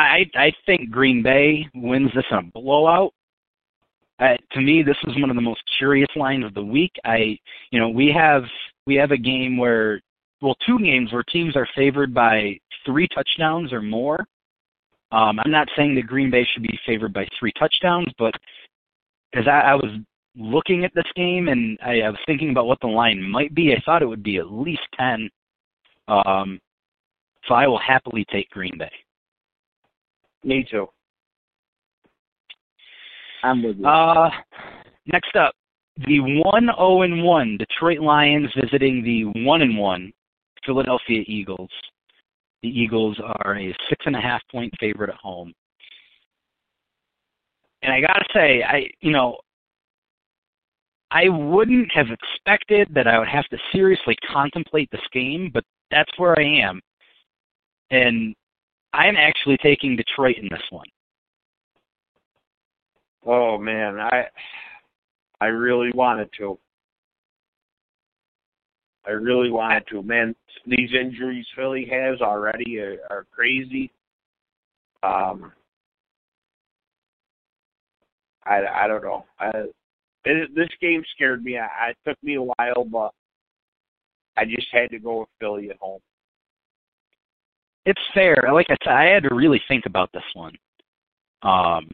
[0.01, 3.13] I I think Green Bay wins this in a blowout.
[4.19, 6.93] Uh, to me, this is one of the most curious lines of the week.
[7.05, 7.39] I,
[7.71, 8.45] you know, we have
[8.87, 10.01] we have a game where,
[10.41, 14.21] well, two games where teams are favored by three touchdowns or more.
[15.13, 18.35] Um, I'm not saying that Green Bay should be favored by three touchdowns, but
[19.35, 19.99] as I, I was
[20.35, 23.73] looking at this game and I, I was thinking about what the line might be,
[23.73, 25.29] I thought it would be at least ten.
[26.09, 26.61] Um,
[27.47, 28.91] so I will happily take Green Bay.
[30.47, 30.87] Me too.
[33.43, 33.87] I'm with you.
[33.87, 34.31] Uh,
[35.07, 35.53] next up,
[36.07, 40.13] the one zero and one Detroit Lions visiting the one and one
[40.65, 41.71] Philadelphia Eagles.
[42.63, 45.53] The Eagles are a six and a half point favorite at home.
[47.83, 49.39] And I gotta say, I you know,
[51.11, 56.11] I wouldn't have expected that I would have to seriously contemplate this game, but that's
[56.19, 56.81] where I am.
[57.91, 58.35] And
[58.97, 60.87] I'm actually taking Detroit in this one.
[63.27, 64.25] oh man, I
[65.41, 66.59] I really wanted to.
[69.07, 70.03] I really wanted to.
[70.03, 70.35] Man,
[70.67, 73.93] these injuries Philly has already are, are crazy.
[75.03, 75.53] Um,
[78.45, 79.25] I, I don't know.
[79.39, 79.51] I,
[80.25, 81.59] it, this game scared me.
[81.59, 83.11] I, it took me a while, but
[84.37, 86.01] I just had to go with Philly at home.
[87.87, 88.37] It's fair.
[88.53, 90.55] Like I said, I had to really think about this one.
[91.43, 91.89] Um,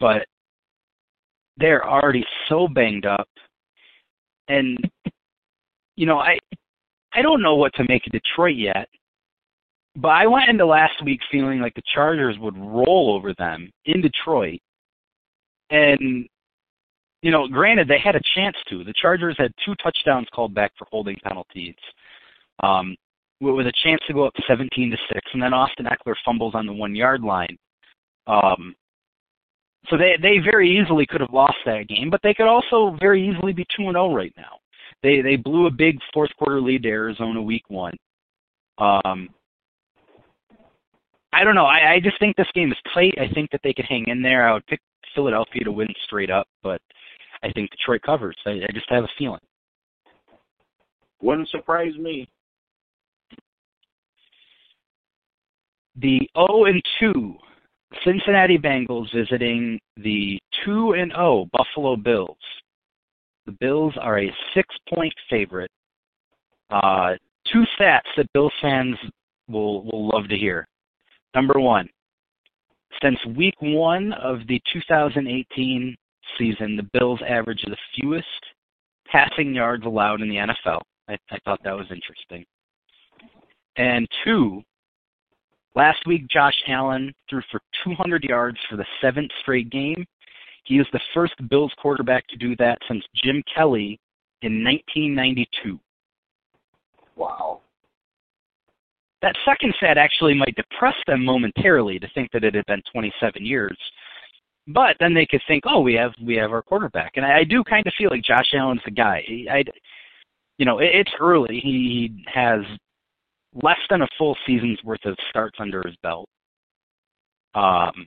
[0.00, 0.26] but
[1.56, 3.28] they're already so banged up,
[4.48, 4.78] and
[5.96, 6.38] you know, I
[7.14, 8.88] I don't know what to make of Detroit yet.
[9.96, 14.00] But I went into last week feeling like the Chargers would roll over them in
[14.00, 14.60] Detroit,
[15.70, 16.26] and
[17.22, 18.82] you know, granted they had a chance to.
[18.82, 21.74] The Chargers had two touchdowns called back for holding penalties.
[22.62, 22.96] Um,
[23.40, 26.66] with a chance to go up 17 to six, and then Austin Ekeler fumbles on
[26.66, 27.56] the one yard line.
[28.26, 28.74] Um,
[29.88, 33.26] so they they very easily could have lost that game, but they could also very
[33.26, 34.58] easily be two and zero right now.
[35.02, 37.96] They they blew a big fourth quarter lead to Arizona week one.
[38.78, 39.30] Um,
[41.32, 41.66] I don't know.
[41.66, 43.14] I, I just think this game is tight.
[43.18, 44.48] I think that they could hang in there.
[44.48, 44.80] I would pick
[45.14, 46.80] Philadelphia to win straight up, but
[47.42, 48.36] I think Detroit covers.
[48.46, 49.40] I, I just have a feeling.
[51.22, 52.28] Wouldn't surprise me.
[55.96, 57.34] The 0 and 2
[58.04, 62.38] Cincinnati Bengals visiting the 2 and 0 Buffalo Bills.
[63.46, 65.70] The Bills are a six point favorite.
[66.70, 67.14] Uh,
[67.52, 68.96] two stats that Bills fans
[69.48, 70.66] will will love to hear.
[71.34, 71.88] Number one,
[73.02, 75.96] since week one of the 2018
[76.38, 78.26] season, the Bills average the fewest
[79.06, 80.80] passing yards allowed in the NFL.
[81.08, 82.44] I, I thought that was interesting.
[83.76, 84.62] And two,
[85.76, 90.04] Last week, Josh Allen threw for 200 yards for the seventh straight game.
[90.64, 93.98] He is the first Bills quarterback to do that since Jim Kelly
[94.42, 95.78] in 1992.
[97.16, 97.60] Wow.
[99.22, 103.44] That second stat actually might depress them momentarily to think that it had been 27
[103.44, 103.76] years.
[104.68, 107.44] But then they could think, oh, we have we have our quarterback, and I, I
[107.44, 109.24] do kind of feel like Josh Allen's the guy.
[109.50, 109.64] I,
[110.58, 111.60] you know, it, it's early.
[111.60, 112.60] He has
[113.62, 116.28] less than a full season's worth of starts under his belt.
[117.54, 118.06] Um,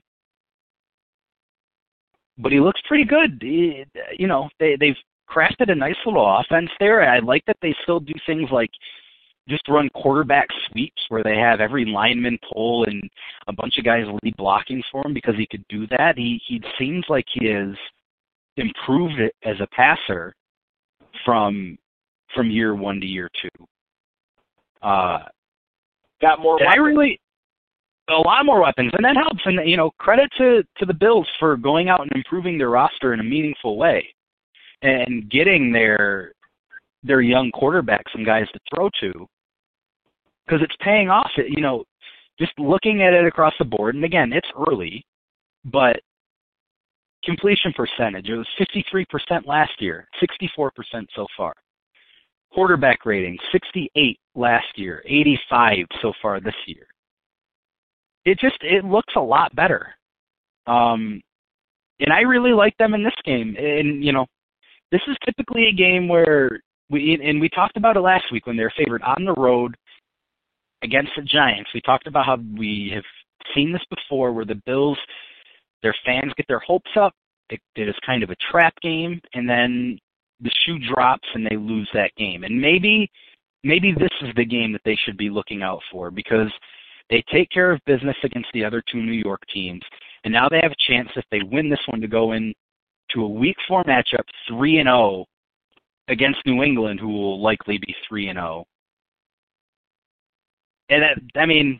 [2.38, 3.38] but he looks pretty good.
[3.40, 3.84] He,
[4.18, 4.96] you know, they they've
[5.28, 7.02] crafted a nice little offense there.
[7.02, 8.70] I like that they still do things like
[9.48, 13.02] just run quarterback sweeps where they have every lineman pull and
[13.46, 16.16] a bunch of guys lead blocking for him because he could do that.
[16.16, 17.74] He he seems like he has
[18.56, 20.34] improved it as a passer
[21.24, 21.76] from
[22.34, 23.66] from year one to year two.
[24.84, 25.20] Uh,
[26.20, 26.58] Got more.
[26.66, 27.20] I really
[28.08, 29.40] a lot more weapons, and that helps.
[29.44, 33.12] And you know, credit to to the Bills for going out and improving their roster
[33.12, 34.06] in a meaningful way,
[34.82, 36.32] and getting their
[37.02, 39.26] their young quarterback some guys to throw to,
[40.46, 41.30] because it's paying off.
[41.36, 41.84] It, you know,
[42.38, 45.04] just looking at it across the board, and again, it's early,
[45.64, 46.00] but
[47.24, 50.70] Completion percentage, it was 53% last year, 64%
[51.14, 51.54] so far.
[52.54, 56.86] Quarterback rating, 68 last year, 85 so far this year.
[58.24, 59.94] It just it looks a lot better.
[60.66, 61.20] Um,
[62.00, 63.56] and I really like them in this game.
[63.58, 64.26] And you know,
[64.92, 68.56] this is typically a game where we and we talked about it last week when
[68.56, 69.74] they're favored on the road
[70.82, 71.70] against the Giants.
[71.74, 73.04] We talked about how we have
[73.54, 74.98] seen this before, where the Bills,
[75.82, 77.12] their fans get their hopes up.
[77.50, 79.98] It, it is kind of a trap game, and then
[80.40, 82.44] the shoe drops and they lose that game.
[82.44, 83.10] And maybe,
[83.62, 86.52] maybe this is the game that they should be looking out for because
[87.10, 89.82] they take care of business against the other two New York teams,
[90.24, 92.54] and now they have a chance if they win this one to go in
[93.10, 95.24] to a Week Four matchup three and zero oh
[96.08, 98.64] against New England, who will likely be three and zero.
[98.64, 98.66] Oh.
[100.90, 101.78] And that, I mean,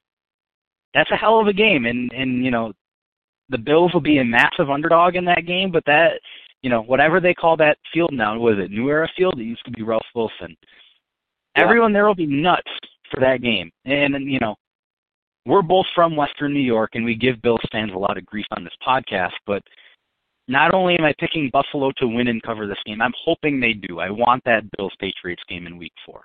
[0.95, 2.73] that's a hell of a game, and and you know,
[3.49, 6.21] the Bills will be a massive underdog in that game, but that
[6.65, 9.39] you know, whatever they call that field now, was it New Era Field?
[9.39, 10.57] It used to be Ralph Wilson.
[11.55, 11.63] Yeah.
[11.63, 12.71] Everyone there will be nuts
[13.11, 14.55] for that game, and you know,
[15.45, 18.47] we're both from Western New York, and we give Bills fans a lot of grief
[18.57, 19.63] on this podcast, but
[20.49, 23.75] not only am I picking Buffalo to win and cover this game, I'm hoping they
[23.75, 24.01] do.
[24.01, 26.23] I want that Bills Patriots game in week four.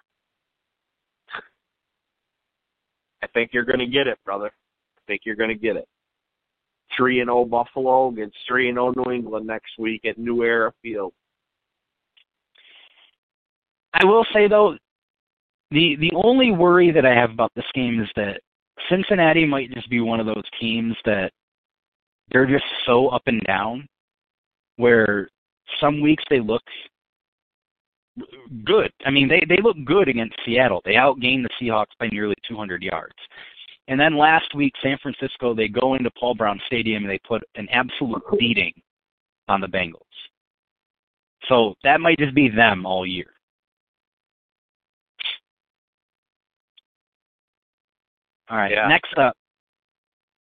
[3.21, 4.47] I think you're going to get it, brother.
[4.97, 5.87] I think you're going to get it.
[6.95, 10.71] 3 and 0 Buffalo against 3 and 0 New England next week at New Era
[10.81, 11.13] Field.
[13.93, 14.77] I will say though,
[15.71, 18.41] the the only worry that I have about this game is that
[18.89, 21.31] Cincinnati might just be one of those teams that
[22.31, 23.87] they're just so up and down
[24.77, 25.29] where
[25.79, 26.61] some weeks they look
[28.65, 28.91] good.
[29.05, 30.81] I mean, they they look good against Seattle.
[30.85, 33.15] They outgained the Seahawks by nearly 200 yards.
[33.89, 37.41] And then last week, San Francisco, they go into Paul Brown Stadium and they put
[37.55, 38.71] an absolute beating
[39.47, 39.95] on the Bengals.
[41.47, 43.33] So that might just be them all year.
[48.47, 48.71] All right.
[48.71, 48.87] Yeah.
[48.87, 49.35] Next up,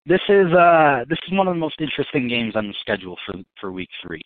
[0.06, 3.36] this is uh this is one of the most interesting games on the schedule for
[3.60, 4.22] for week three.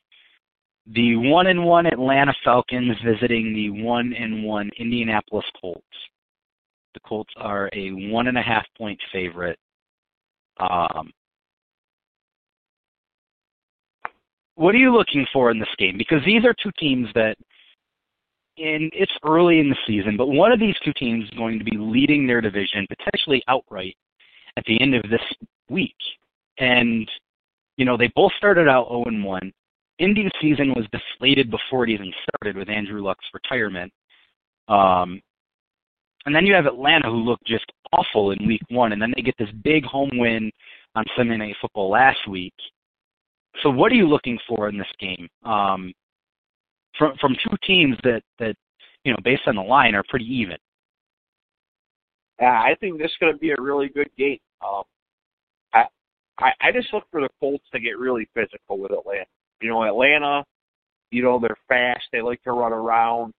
[0.87, 5.83] The one and one Atlanta Falcons visiting the one and one Indianapolis Colts.
[6.97, 9.59] The Colts are a one and a half point favorite.
[10.59, 11.11] Um,
[14.55, 15.95] what are you looking for in this game?
[15.95, 17.35] Because these are two teams that,
[18.57, 21.65] and it's early in the season, but one of these two teams is going to
[21.65, 23.95] be leading their division potentially outright
[24.57, 25.21] at the end of this
[25.69, 25.95] week.
[26.57, 27.07] And,
[27.75, 29.51] you know, they both started out 0 and 1.
[29.99, 33.93] Indy's season was deflated before it even started with Andrew Luck's retirement.
[34.67, 35.21] Um,
[36.27, 37.63] and then you have Atlanta, who looked just
[37.93, 40.51] awful in week one, and then they get this big home win
[40.93, 42.53] on Sunday Night Football last week.
[43.63, 45.29] So, what are you looking for in this game?
[45.45, 45.93] Um,
[46.99, 48.55] from from two teams that that
[49.05, 50.57] you know, based on the line, are pretty even.
[52.41, 54.39] Yeah, I think this is going to be a really good game.
[54.61, 54.83] Um,
[55.73, 55.85] I,
[56.39, 59.25] I I just look for the Colts to get really physical with Atlanta.
[59.61, 60.43] You know, Atlanta,
[61.09, 62.03] you know, they're fast.
[62.11, 63.33] They like to run around.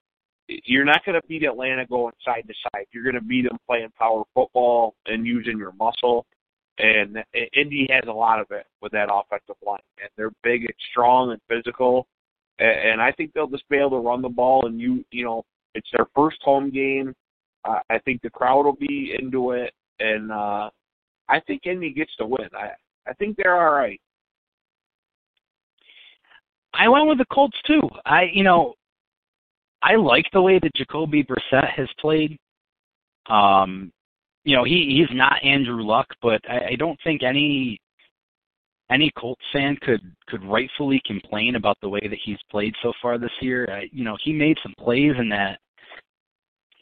[0.48, 2.86] You're not going to beat Atlanta going side to side.
[2.92, 6.26] You're going to beat them playing power football and using your muscle.
[6.78, 7.18] And
[7.54, 9.80] Indy has a lot of it with that offensive line.
[10.00, 12.06] And they're big and strong and physical.
[12.58, 14.66] And I think they'll just be able to run the ball.
[14.66, 15.44] And you, you know,
[15.74, 17.14] it's their first home game.
[17.64, 19.72] Uh, I think the crowd will be into it.
[20.00, 20.70] And uh,
[21.28, 22.48] I think Indy gets to win.
[22.56, 22.70] I
[23.06, 24.00] I think they're all right.
[26.74, 27.82] I went with the Colts too.
[28.04, 28.74] I you know
[29.82, 32.36] I like the way that Jacoby Brissett has played.
[33.28, 33.92] Um,
[34.44, 37.78] you know, he he's not Andrew Luck, but I, I don't think any
[38.90, 43.18] any Colts fan could could rightfully complain about the way that he's played so far
[43.18, 43.68] this year.
[43.70, 45.58] I, you know, he made some plays in that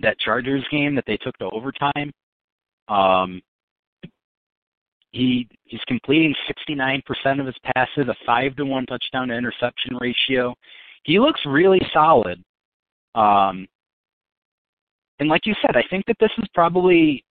[0.01, 2.13] that Chargers game that they took to overtime.
[2.89, 3.43] Um,
[5.11, 6.35] he he's completing
[6.71, 10.55] 69% of his passes, a five to one touchdown to interception ratio.
[11.05, 12.43] He looks really solid.
[13.17, 13.67] Um,
[15.19, 17.25] and like you said, I think that this is probably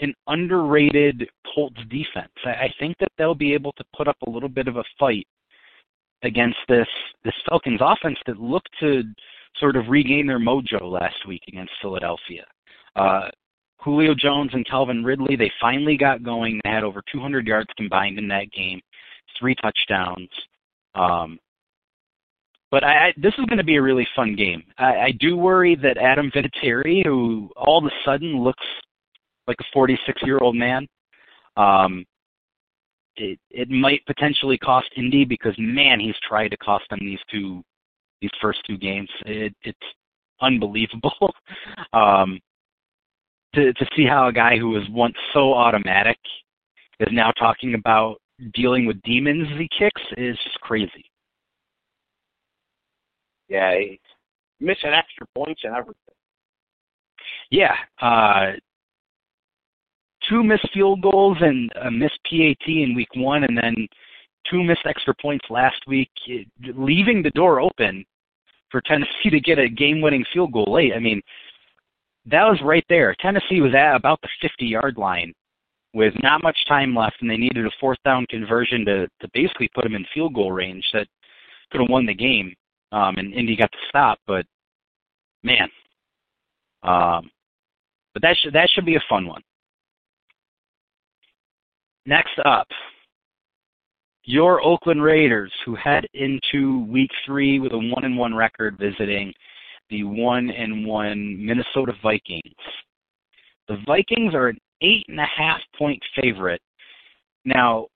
[0.00, 2.32] an underrated Colts defense.
[2.44, 4.84] I, I think that they'll be able to put up a little bit of a
[4.98, 5.26] fight
[6.22, 6.88] against this
[7.24, 9.02] this Falcons offense that looked to
[9.58, 12.44] sort of regain their mojo last week against Philadelphia.
[12.96, 13.28] Uh,
[13.80, 16.60] Julio Jones and Calvin Ridley, they finally got going.
[16.64, 18.80] They had over 200 yards combined in that game,
[19.38, 20.28] three touchdowns.
[20.94, 21.38] Um,
[22.70, 24.62] but I, I, this is going to be a really fun game.
[24.78, 28.64] I, I do worry that Adam Vinatieri, who all of a sudden looks
[29.46, 30.86] like a 46 year old man,
[31.56, 32.04] um,
[33.16, 37.62] it it might potentially cost Indy because man, he's tried to cost them these two
[38.20, 39.08] these first two games.
[39.26, 39.78] It, it's
[40.40, 41.34] unbelievable
[41.92, 42.38] um,
[43.54, 46.18] to to see how a guy who was once so automatic
[47.00, 48.16] is now talking about
[48.54, 51.04] dealing with demons he kicks is just crazy.
[53.48, 53.98] Yeah, he's
[54.60, 55.94] missing extra points and everything.
[57.50, 58.52] Yeah, uh,
[60.28, 63.88] two missed field goals and a missed PAT in week one, and then
[64.50, 66.10] two missed extra points last week,
[66.74, 68.04] leaving the door open
[68.70, 70.92] for Tennessee to get a game-winning field goal late.
[70.94, 71.20] I mean,
[72.26, 73.14] that was right there.
[73.20, 75.32] Tennessee was at about the 50-yard line
[75.94, 79.70] with not much time left, and they needed a fourth down conversion to to basically
[79.74, 81.06] put them in field goal range that
[81.70, 82.54] could have won the game.
[82.92, 84.46] Um, and Indy got the stop, but
[85.42, 85.68] man,
[86.82, 87.30] um,
[88.14, 89.42] but that should that should be a fun one.
[92.06, 92.66] Next up,
[94.24, 99.34] your Oakland Raiders, who head into Week Three with a one and one record, visiting
[99.90, 102.54] the one and one Minnesota Vikings.
[103.68, 106.62] The Vikings are an eight and a half point favorite.
[107.44, 107.88] Now,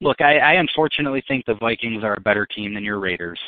[0.00, 3.40] look, I, I unfortunately think the Vikings are a better team than your Raiders.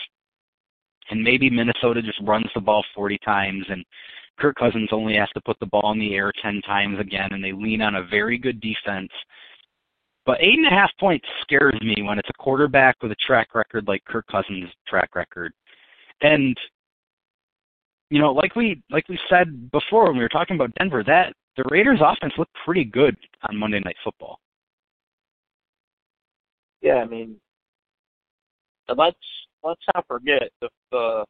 [1.10, 3.84] And maybe Minnesota just runs the ball 40 times and
[4.38, 7.42] Kirk Cousins only has to put the ball in the air 10 times again and
[7.42, 9.10] they lean on a very good defense
[10.26, 13.54] but eight and a half points scares me when it's a quarterback with a track
[13.54, 15.52] record like Kirk Cousins' track record.
[16.20, 16.56] And
[18.10, 21.32] you know, like we like we said before when we were talking about Denver, that
[21.56, 23.16] the Raiders offense looked pretty good
[23.48, 24.40] on Monday night football.
[26.82, 27.36] Yeah, I mean
[28.96, 29.16] let's
[29.62, 31.24] let's not forget the the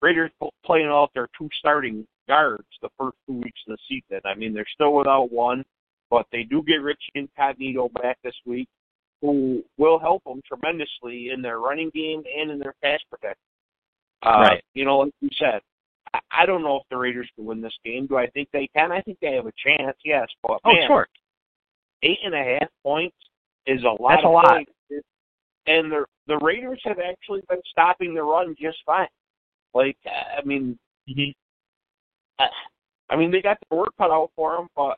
[0.00, 0.30] Raiders
[0.64, 4.20] playing off their two starting guards the first two weeks of the season.
[4.24, 5.64] I mean, they're still without one.
[6.12, 8.68] But they do get Richie Incognito back this week,
[9.22, 13.40] who will help them tremendously in their running game and in their pass protection.
[14.22, 14.64] Uh, right.
[14.74, 15.62] You know, like you said,
[16.12, 18.06] I, I don't know if the Raiders can win this game.
[18.08, 18.92] Do I think they can?
[18.92, 19.96] I think they have a chance.
[20.04, 21.08] Yes, but oh, man, sure.
[22.02, 23.16] Eight and a half points
[23.66, 24.10] is a lot.
[24.10, 24.48] That's a lot.
[24.50, 24.72] Points.
[25.66, 29.08] And the the Raiders have actually been stopping the run just fine.
[29.74, 31.30] Like, uh, I mean, mm-hmm.
[32.38, 32.46] I,
[33.10, 34.96] I mean, they got the work cut out for them, but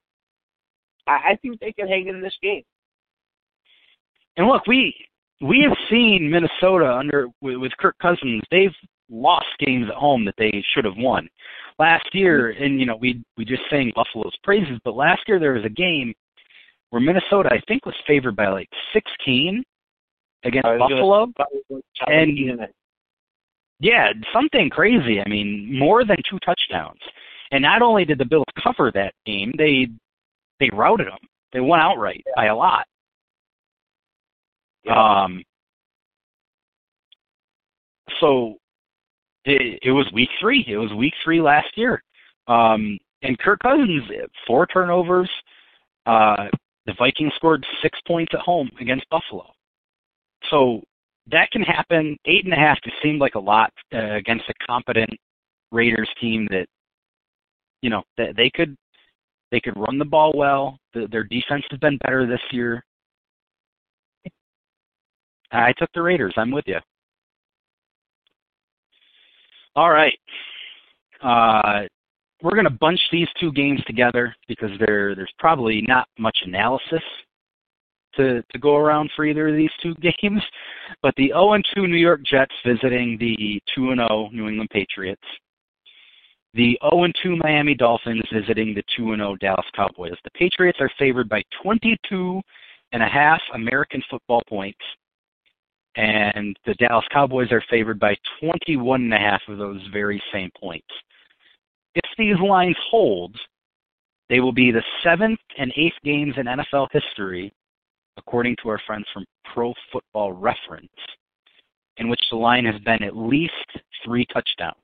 [1.07, 2.63] I, I think they can hang in this game.
[4.37, 4.95] And look, we
[5.41, 8.43] we have seen Minnesota under with, with Kirk Cousins.
[8.51, 8.75] They've
[9.11, 11.29] lost games at home that they should have won.
[11.79, 12.65] Last year, mm-hmm.
[12.65, 15.71] and you know, we we just sang Buffalo's praises, but last year there was a
[15.71, 16.15] game
[16.91, 19.65] where Minnesota, I think, was favored by like 16
[20.45, 21.33] against Buffalo,
[22.07, 22.69] and
[23.81, 25.21] yeah, something crazy.
[25.21, 27.01] I mean, more than two touchdowns.
[27.51, 29.89] And not only did the Bills cover that game, they
[30.61, 31.19] they routed them.
[31.53, 32.33] They won outright yeah.
[32.37, 32.87] by a lot.
[34.85, 35.23] Yeah.
[35.25, 35.43] Um,
[38.21, 38.57] so
[39.45, 40.65] it, it was week three.
[40.67, 42.03] It was week three last year.
[42.49, 44.05] Um, and Kirk Cousins,
[44.47, 45.31] four turnovers.
[46.07, 46.49] Uh,
[46.87, 49.47] the Vikings scored six points at home against Buffalo.
[50.55, 50.83] So
[51.31, 52.17] that can happen.
[52.27, 55.11] Eight and a half just seemed like a lot uh, against a competent
[55.73, 56.67] Raiders team that,
[57.83, 58.77] you know, that they could
[59.51, 60.79] they could run the ball well.
[60.95, 62.85] The, their defense has been better this year.
[65.53, 66.35] I took the Raiders.
[66.37, 66.79] I'm with you.
[69.77, 70.19] All right.
[71.23, 71.87] Uh,
[72.43, 77.03] we're going to bunch these two games together because there there's probably not much analysis
[78.17, 80.43] to to go around for either of these two games.
[81.03, 85.23] But the 0 2 New York Jets visiting the 2 0 New England Patriots
[86.55, 90.15] the 0-2 Miami Dolphins visiting the 2-0 Dallas Cowboys.
[90.23, 92.41] The Patriots are favored by 22
[92.93, 94.79] and a half American football points,
[95.97, 100.51] and the Dallas Cowboys are favored by 21 and a half of those very same
[100.59, 100.87] points.
[101.97, 103.37] If these lines hold,
[104.29, 107.53] they will be the seventh and eighth games in NFL history,
[108.17, 110.89] according to our friends from Pro Football Reference,
[111.97, 113.53] in which the line has been at least
[114.05, 114.77] three touchdowns.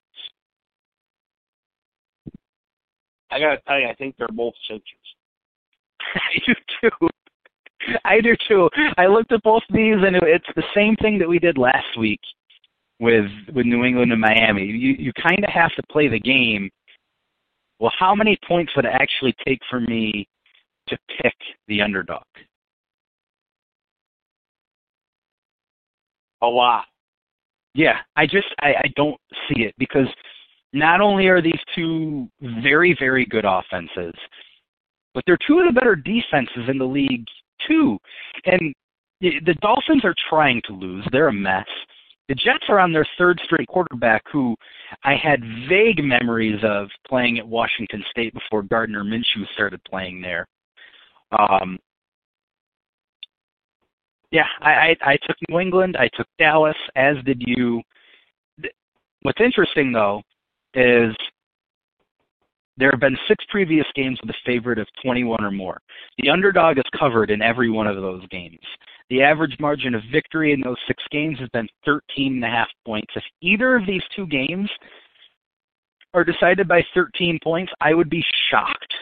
[3.30, 4.84] I gotta tell you, I think they're both cinches.
[6.14, 7.08] I do too.
[8.04, 8.68] I do too.
[8.98, 11.98] I looked at both of these, and it's the same thing that we did last
[11.98, 12.20] week
[12.98, 14.64] with with New England and Miami.
[14.64, 16.70] You you kind of have to play the game.
[17.78, 20.28] Well, how many points would it actually take for me
[20.88, 21.34] to pick
[21.66, 22.22] the underdog?
[26.42, 26.84] A lot.
[27.74, 30.08] Yeah, I just I, I don't see it because
[30.72, 32.28] not only are these two
[32.62, 34.14] very, very good offenses,
[35.14, 37.24] but they're two of the better defenses in the league
[37.66, 37.98] too.
[38.46, 38.74] And
[39.20, 41.06] the Dolphins are trying to lose.
[41.12, 41.66] They're a mess.
[42.28, 44.54] The Jets are on their third straight quarterback, who
[45.04, 50.46] I had vague memories of playing at Washington State before Gardner Minshew started playing there.
[51.36, 51.78] Um,
[54.30, 55.96] yeah, I, I, I took New England.
[55.98, 57.82] I took Dallas, as did you.
[59.22, 60.22] What's interesting, though,
[60.74, 61.14] is
[62.76, 65.78] there have been six previous games with a favorite of 21 or more.
[66.18, 68.58] The underdog is covered in every one of those games.
[69.10, 72.68] The average margin of victory in those six games has been 13 and a half
[72.86, 73.12] points.
[73.14, 74.70] If either of these two games
[76.14, 78.94] are decided by 13 points, I would be shocked.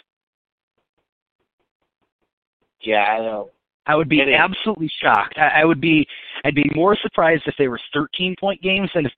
[2.80, 3.50] Yeah, I know.
[3.88, 5.38] I would be absolutely shocked.
[5.38, 6.06] I, I would be
[6.44, 9.12] I'd be more surprised if they were 13 point games than if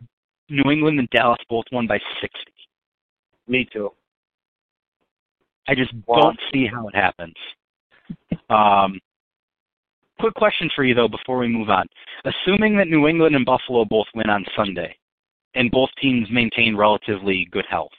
[0.48, 2.38] New England and Dallas both won by 60.
[3.48, 3.90] Me too.
[5.68, 7.34] I just don't see how it happens.
[8.48, 8.98] Um,
[10.18, 11.86] quick question for you though before we move on.
[12.24, 14.96] Assuming that New England and Buffalo both win on Sunday,
[15.54, 17.90] and both teams maintain relatively good health,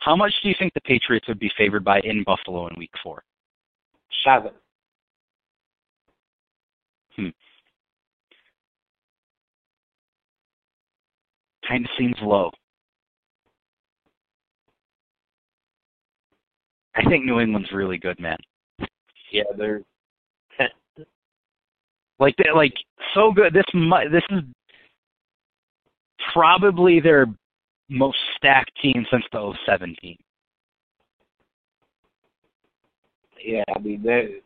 [0.00, 2.90] how much do you think the Patriots would be favored by in Buffalo in Week
[3.02, 3.22] Four?
[4.24, 4.52] Seven.
[7.18, 7.28] Hmm.
[11.68, 12.50] Kind of seems low.
[16.96, 18.38] I think New England's really good, man.
[19.30, 19.82] Yeah, they're
[22.18, 22.72] like they're like
[23.14, 23.52] so good.
[23.52, 23.64] This
[24.10, 24.42] this is
[26.32, 27.26] probably their
[27.90, 30.16] most stacked team since the 07 team.
[33.44, 34.36] Yeah, I mean they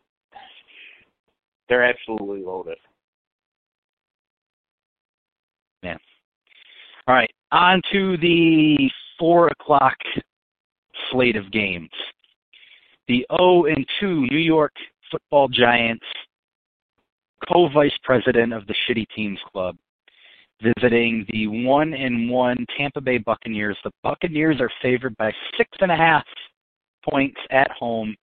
[1.68, 2.78] they're absolutely loaded.
[5.82, 5.98] Man.
[7.08, 9.96] All right, on to the four o'clock
[11.10, 11.90] slate of games
[13.08, 14.72] the 0 and 2 New York
[15.10, 16.04] Football Giants,
[17.52, 19.76] co-vice president of the Shitty Teams Club,
[20.62, 23.76] visiting the 1 and 1 Tampa Bay Buccaneers.
[23.84, 26.24] The Buccaneers are favored by six and a half
[27.08, 28.14] points at home.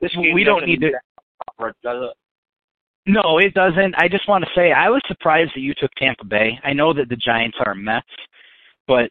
[0.00, 0.92] This we don't need to.
[3.06, 3.94] No, it doesn't.
[3.96, 6.58] I just want to say I was surprised that you took Tampa Bay.
[6.64, 8.02] I know that the Giants are a mess,
[8.88, 9.10] but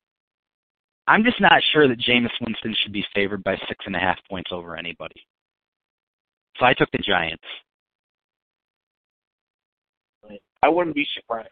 [1.08, 4.18] I'm just not sure that Jameis Winston should be favored by six and a half
[4.30, 5.26] points over anybody.
[6.58, 7.44] So I took the Giants.
[10.62, 11.50] I wouldn't be surprised.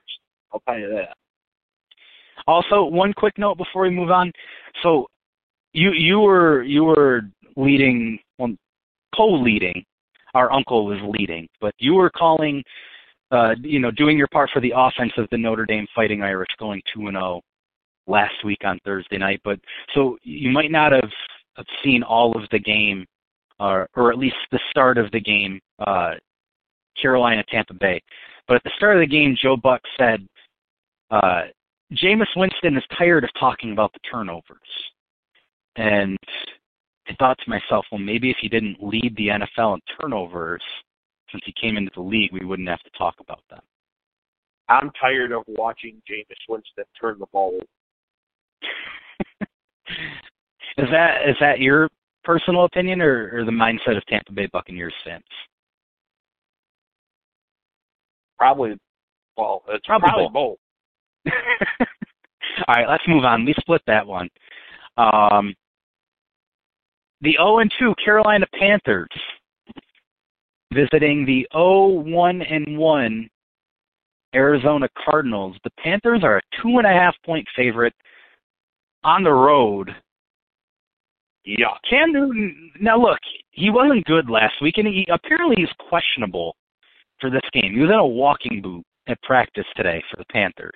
[0.51, 1.15] I'll tell you that.
[2.47, 4.31] Also, one quick note before we move on.
[4.81, 5.07] So,
[5.71, 7.21] you you were you were
[7.55, 8.55] leading, well,
[9.15, 9.85] co-leading.
[10.33, 12.63] Our uncle was leading, but you were calling,
[13.31, 16.49] uh, you know, doing your part for the offense of the Notre Dame Fighting Irish,
[16.59, 17.35] going two and zero.
[17.37, 17.41] Oh
[18.07, 19.41] last week on Thursday night.
[19.43, 19.59] But
[19.93, 21.09] so you might not have,
[21.83, 23.05] seen all of the game,
[23.59, 26.13] or or at least the start of the game, uh,
[26.99, 28.01] Carolina Tampa Bay.
[28.47, 30.27] But at the start of the game, Joe Buck said,
[31.11, 31.43] uh,
[31.93, 34.57] Jameis Winston is tired of talking about the turnovers.
[35.75, 36.17] And
[37.07, 40.63] I thought to myself, well, maybe if he didn't lead the NFL in turnovers
[41.31, 43.61] since he came into the league, we wouldn't have to talk about them.
[44.69, 47.59] I'm tired of watching Jameis Winston turn the ball
[50.77, 51.89] is that is that your
[52.23, 55.23] personal opinion or, or the mindset of Tampa Bay Buccaneers fans?
[58.37, 58.77] Probably,
[59.37, 60.57] well, it's probably, probably both.
[62.67, 63.45] All right, let's move on.
[63.45, 64.29] We split that one.
[64.97, 65.53] Um,
[67.23, 69.07] the 0 and 2 Carolina Panthers
[70.73, 73.29] visiting the 0 1 and 1
[74.35, 75.55] Arizona Cardinals.
[75.63, 77.93] The Panthers are a two and a half point favorite
[79.03, 79.91] on the road.
[81.45, 81.75] Yeah.
[81.89, 82.71] Cam Newton.
[82.79, 83.19] Now look,
[83.51, 86.55] he wasn't good last week, and he apparently he's questionable
[87.19, 87.73] for this game.
[87.73, 90.71] He was in a walking boot at practice today for the Panthers.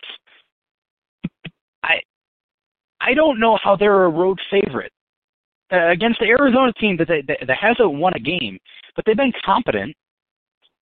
[1.83, 1.99] I
[3.01, 4.91] I don't know how they're a road favorite
[5.71, 8.57] uh, against the Arizona team that, they, that hasn't won a game,
[8.95, 9.95] but they've been competent.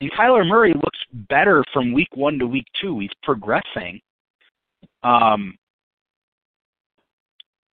[0.01, 2.99] And Kyler Murray looks better from week one to week two.
[2.99, 3.99] He's progressing.
[5.03, 5.55] Um,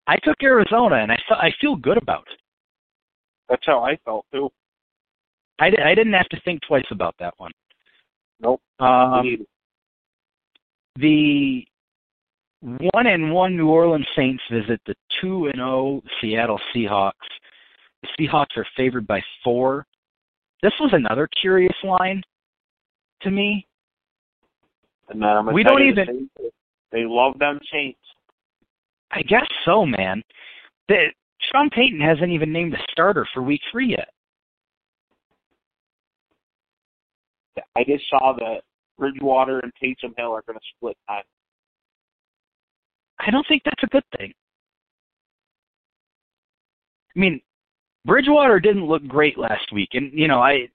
[0.07, 2.39] I took Arizona, and I I feel good about it.
[3.49, 4.51] That's how I felt too.
[5.61, 7.53] I, I didn't have to think twice about that one.
[8.41, 8.61] Nope.
[8.79, 9.47] Um,
[10.97, 11.65] the
[12.63, 17.13] one and one New Orleans Saints visit the two and zero oh Seattle Seahawks.
[18.03, 19.87] The Seahawks are favored by four.
[20.63, 22.23] This was another curious line
[23.23, 23.67] to me.
[25.09, 26.31] And we don't even.
[26.93, 27.99] They love them Saints.
[29.11, 30.23] I guess so, man.
[30.89, 31.07] The,
[31.51, 34.09] Sean Payton hasn't even named a starter for Week Three yet.
[37.77, 38.63] I just saw that
[38.99, 41.23] Bridgewater and Taysom Hill are going to split time.
[43.27, 44.33] I don't think that's a good thing.
[47.15, 47.41] I mean,
[48.05, 50.69] Bridgewater didn't look great last week, and you know, I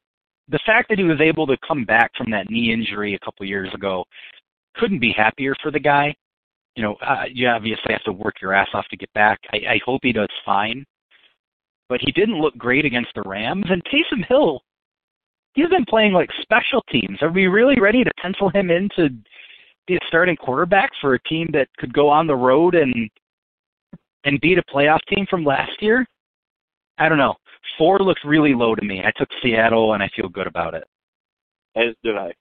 [0.50, 3.46] the fact that he was able to come back from that knee injury a couple
[3.46, 4.06] years ago
[4.76, 6.14] couldn't be happier for the guy.
[6.76, 9.40] You know, uh, you obviously have to work your ass off to get back.
[9.54, 10.86] I, I hope he does fine,
[11.90, 13.66] but he didn't look great against the Rams.
[13.70, 14.62] And Taysom Hill,
[15.54, 17.18] he's been playing like special teams.
[17.22, 19.10] Are we really ready to pencil him in to
[19.88, 22.94] be a starting quarterback for a team that could go on the road and
[24.24, 26.06] and beat a playoff team from last year?
[26.98, 27.36] I don't know.
[27.78, 29.02] Four looks really low to me.
[29.06, 30.86] I took Seattle and I feel good about it.
[31.76, 32.34] As did I.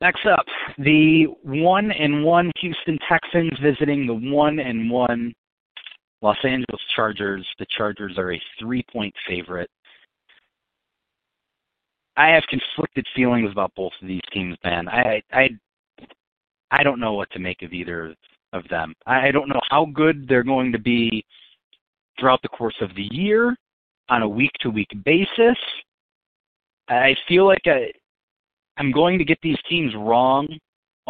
[0.00, 0.44] Next up,
[0.78, 5.32] the one and one Houston Texans visiting the one and one
[6.22, 7.46] Los Angeles Chargers.
[7.58, 9.70] The Chargers are a three point favorite.
[12.16, 14.88] I have conflicted feelings about both of these teams, man.
[14.88, 15.48] I I
[16.70, 18.14] I don't know what to make of either
[18.52, 18.94] of them.
[19.06, 21.24] I don't know how good they're going to be
[22.18, 23.56] throughout the course of the year
[24.08, 25.56] on a week to week basis.
[26.88, 27.90] I feel like I,
[28.76, 30.46] I'm going to get these teams wrong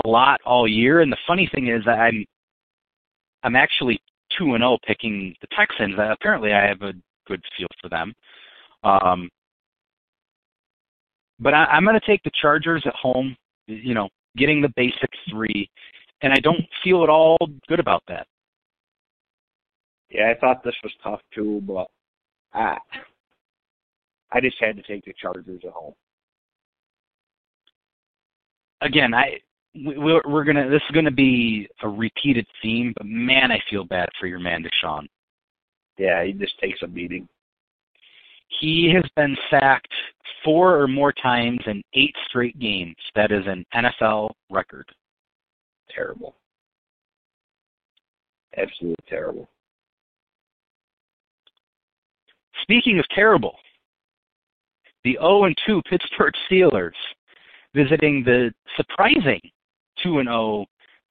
[0.05, 1.01] a lot all year.
[1.01, 2.25] And the funny thing is, that I'm
[3.43, 4.01] I'm actually
[4.37, 5.95] two and zero oh picking the Texans.
[5.99, 6.93] Apparently, I have a
[7.27, 8.15] good feel for them.
[8.85, 9.29] Um,
[11.43, 13.37] but I, I'm going to take the Chargers at home.
[13.67, 15.69] You know, getting the basic three,
[16.23, 17.39] and I don't feel at all
[17.69, 18.27] good about that.
[20.11, 21.87] Yeah, I thought this was tough too, but
[22.53, 22.77] I
[24.31, 25.95] I just had to take the Chargers at home.
[28.81, 29.39] Again, I
[29.75, 34.09] we're, we're gonna this is gonna be a repeated theme, but man, I feel bad
[34.21, 35.07] for your man Deshaun.
[35.99, 37.29] Yeah, he just takes a beating.
[38.61, 39.93] He has been sacked
[40.45, 42.97] four or more times in eight straight games.
[43.15, 44.87] That is an NFL record.
[45.91, 46.37] Terrible.
[48.57, 49.49] Absolutely terrible.
[52.63, 53.57] Speaking of terrible,
[55.05, 56.93] the 0 and 2 Pittsburgh Steelers
[57.75, 59.41] visiting the surprising
[60.03, 60.67] 2 and 0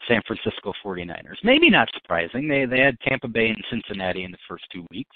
[0.08, 1.38] San Francisco 49ers.
[1.44, 2.48] Maybe not surprising.
[2.48, 5.16] They they had Tampa Bay and Cincinnati in the first two weeks.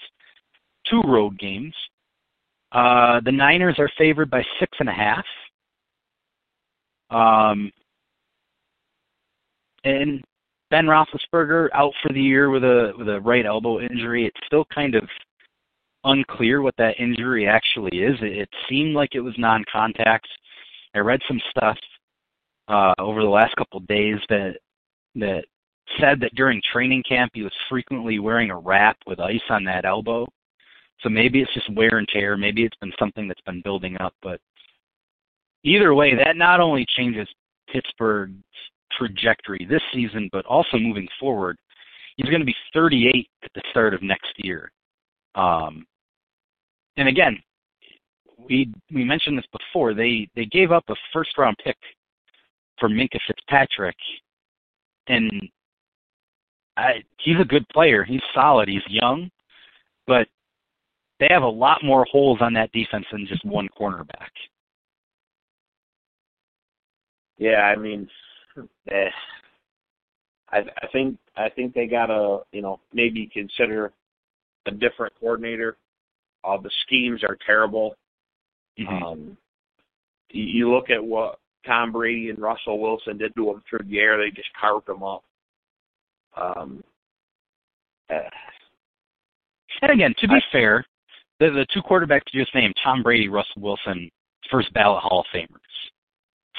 [0.88, 1.74] Two road games.
[2.76, 5.24] Uh, the Niners are favored by six and a half.
[7.08, 7.72] Um,
[9.84, 10.22] and
[10.70, 14.26] Ben Roethlisberger out for the year with a with a right elbow injury.
[14.26, 15.08] It's still kind of
[16.04, 18.16] unclear what that injury actually is.
[18.20, 20.28] It, it seemed like it was non-contact.
[20.94, 21.78] I read some stuff
[22.68, 24.58] uh, over the last couple of days that
[25.14, 25.44] that
[25.98, 29.86] said that during training camp he was frequently wearing a wrap with ice on that
[29.86, 30.26] elbow.
[31.02, 32.36] So maybe it's just wear and tear.
[32.36, 34.14] Maybe it's been something that's been building up.
[34.22, 34.40] But
[35.64, 37.28] either way, that not only changes
[37.72, 38.32] Pittsburgh's
[38.96, 41.58] trajectory this season, but also moving forward.
[42.16, 44.70] He's going to be 38 at the start of next year.
[45.34, 45.86] Um,
[46.96, 47.38] and again,
[48.38, 49.94] we we mentioned this before.
[49.94, 51.76] They they gave up a first round pick
[52.78, 53.96] for Minkah Fitzpatrick,
[55.08, 55.30] and
[56.76, 58.04] I, he's a good player.
[58.04, 58.68] He's solid.
[58.68, 59.30] He's young,
[60.06, 60.26] but
[61.20, 64.30] they have a lot more holes on that defense than just one cornerback.
[67.38, 68.08] Yeah, I mean,
[68.90, 69.08] eh,
[70.50, 73.92] I I think I think they gotta you know maybe consider
[74.66, 75.76] a different coordinator
[76.46, 77.96] uh, the schemes are terrible.
[78.78, 79.02] Mm-hmm.
[79.02, 79.36] Um,
[80.30, 84.16] you look at what Tom Brady and Russell Wilson did to them through the air;
[84.16, 85.24] they just carved them up.
[86.36, 86.84] Um,
[88.10, 88.20] uh,
[89.82, 90.84] and again, to be I, fair,
[91.40, 94.10] the the two quarterbacks you just named, Tom Brady, Russell Wilson,
[94.50, 95.58] first ballot Hall of Famers.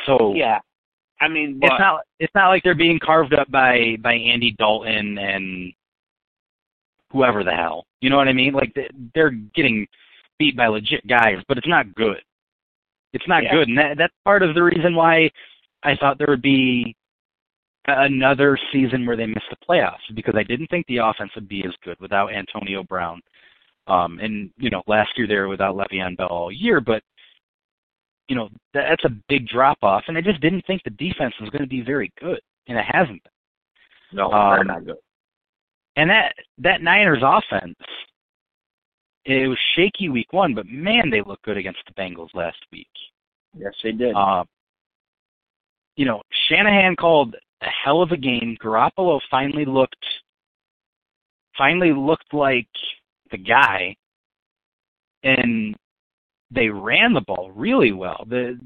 [0.06, 0.60] So yeah,
[1.20, 4.56] I mean, but, it's not it's not like they're being carved up by by Andy
[4.58, 5.74] Dalton and
[7.12, 7.86] whoever the hell.
[8.02, 8.54] You know what I mean?
[8.54, 8.76] Like
[9.14, 9.88] they're getting
[10.38, 12.22] beat by legit guys, but it's not good.
[13.14, 13.54] It's not yeah.
[13.54, 15.30] good, and that, that's part of the reason why
[15.84, 16.96] I thought there would be
[17.88, 21.64] another season where they missed the playoffs because I didn't think the offense would be
[21.66, 23.22] as good without Antonio Brown.
[23.88, 27.02] Um, and you know, last year they were without Le'Veon Bell all year, but
[28.28, 31.50] you know that's a big drop off, and I just didn't think the defense was
[31.50, 34.18] going to be very good, and it hasn't been.
[34.20, 34.98] No, um, not good.
[35.96, 37.78] And that that Niners offense,
[39.26, 42.88] it was shaky week one, but man, they looked good against the Bengals last week.
[43.58, 44.14] Yes, they did.
[44.14, 44.44] Uh,
[45.96, 48.58] you know, Shanahan called a hell of a game.
[48.62, 50.06] Garoppolo finally looked
[51.58, 52.68] finally looked like
[53.32, 53.96] the guy.
[55.24, 55.76] And
[56.52, 58.26] they ran the ball really well.
[58.30, 58.60] The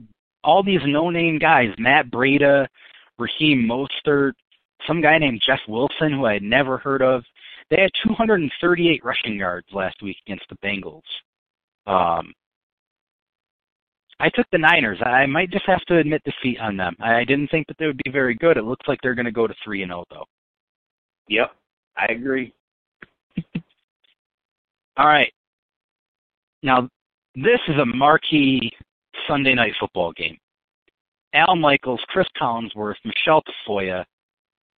[0.43, 2.67] all these no-name guys, Matt Breida,
[3.19, 4.33] Raheem Mostert,
[4.87, 7.23] some guy named Jeff Wilson who I had never heard of.
[7.69, 11.01] They had 238 rushing yards last week against the Bengals.
[11.87, 12.33] Um,
[14.19, 14.99] I took the Niners.
[15.03, 16.95] I might just have to admit defeat on them.
[16.99, 18.57] I didn't think that they would be very good.
[18.57, 20.25] It looks like they're going to go to three and zero oh, though.
[21.29, 21.55] Yep,
[21.97, 22.53] I agree.
[24.97, 25.31] All right.
[26.63, 26.87] Now,
[27.35, 28.71] this is a marquee
[29.27, 30.37] Sunday night football game.
[31.33, 34.03] Al Michaels, Cris Collinsworth, Michele Tafoya,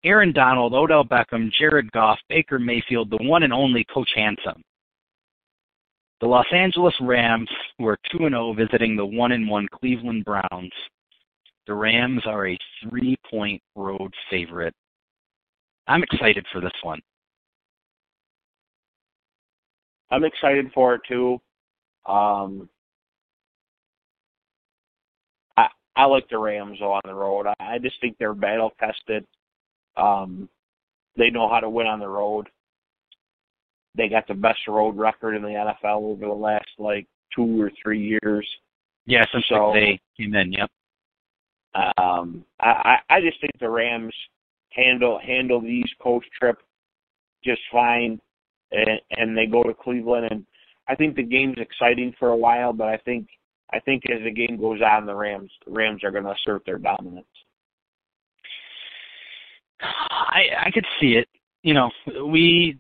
[0.04, 4.62] Aaron Donald, Odell Beckham, Jared Goff, Baker Mayfield, the one and only Coach Handsome.
[6.22, 10.72] The Los Angeles Rams, who are 2 0, visiting the 1 1 Cleveland Browns.
[11.66, 14.74] The Rams are a three point road favorite.
[15.88, 17.02] I'm excited for this one.
[20.14, 21.42] I'm excited for it too.
[22.06, 22.70] Um,
[25.58, 27.48] I I like the Rams on the road.
[27.48, 29.26] I, I just think they're battle tested.
[29.98, 30.48] Um,
[31.18, 32.48] they know how to win on the road.
[33.96, 37.72] They got the best road record in the NFL over the last like two or
[37.82, 38.48] three years.
[39.08, 40.52] Yeah, since so, they came in.
[40.52, 40.70] Yep.
[41.98, 44.14] Um, I I just think the Rams
[44.70, 46.60] handle handle the East Coast trip
[47.44, 48.22] just fine,
[48.74, 50.46] and, and they go to Cleveland and
[50.88, 53.28] I think the game's exciting for a while, but I think
[53.72, 56.78] I think as the game goes on, the Rams Rams are going to assert their
[56.78, 57.26] dominance.
[59.82, 61.28] I I could see it.
[61.64, 61.90] You know,
[62.26, 62.78] we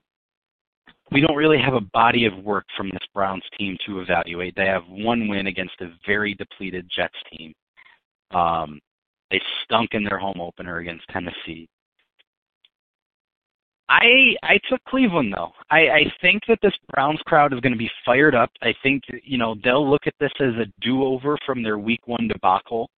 [1.11, 4.55] we don't really have a body of work from this Browns team to evaluate.
[4.55, 7.53] They have one win against a very depleted Jets team.
[8.31, 8.79] Um,
[9.31, 11.67] they stunk in their home opener against Tennessee.
[13.93, 15.51] I I took Cleveland though.
[15.69, 18.49] I I think that this Browns crowd is going to be fired up.
[18.61, 22.27] I think you know they'll look at this as a do-over from their Week One
[22.27, 22.89] debacle.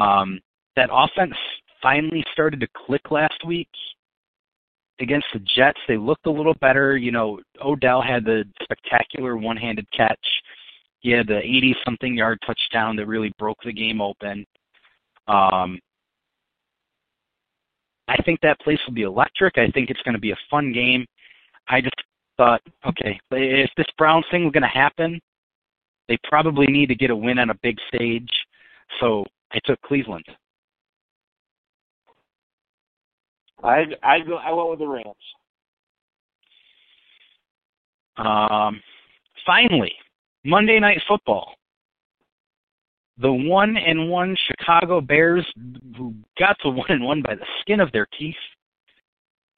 [0.00, 0.38] Um,
[0.76, 1.34] that offense
[1.82, 3.68] finally started to click last week
[5.00, 5.80] against the Jets.
[5.88, 6.96] They looked a little better.
[6.96, 10.18] You know, Odell had the spectacular one-handed catch.
[11.00, 14.44] He had the 80-something yard touchdown that really broke the game open.
[15.28, 15.78] Um,
[18.08, 19.58] I think that place will be electric.
[19.58, 21.04] I think it's going to be a fun game.
[21.68, 21.94] I just
[22.36, 25.20] thought, okay, if this Browns thing was going to happen,
[26.08, 28.28] they probably need to get a win on a big stage.
[29.00, 30.24] So I took Cleveland.
[33.62, 35.16] I I go I went with the Rams.
[38.16, 38.80] Um,
[39.44, 39.92] finally,
[40.44, 41.57] Monday Night Football
[43.20, 45.46] the one and one Chicago Bears,
[45.96, 48.36] who got to one and one by the skin of their teeth,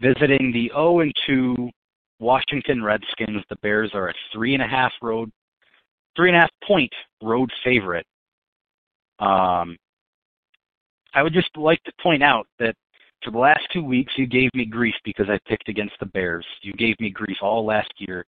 [0.00, 1.70] visiting the 0 and 2
[2.18, 3.42] Washington Redskins.
[3.48, 5.30] The Bears are a three and a half road,
[6.16, 6.92] three and a half point
[7.22, 8.06] road favorite.
[9.18, 9.76] Um,
[11.12, 12.74] I would just like to point out that
[13.22, 16.46] for the last two weeks you gave me grief because I picked against the Bears.
[16.62, 18.24] You gave me grief all last year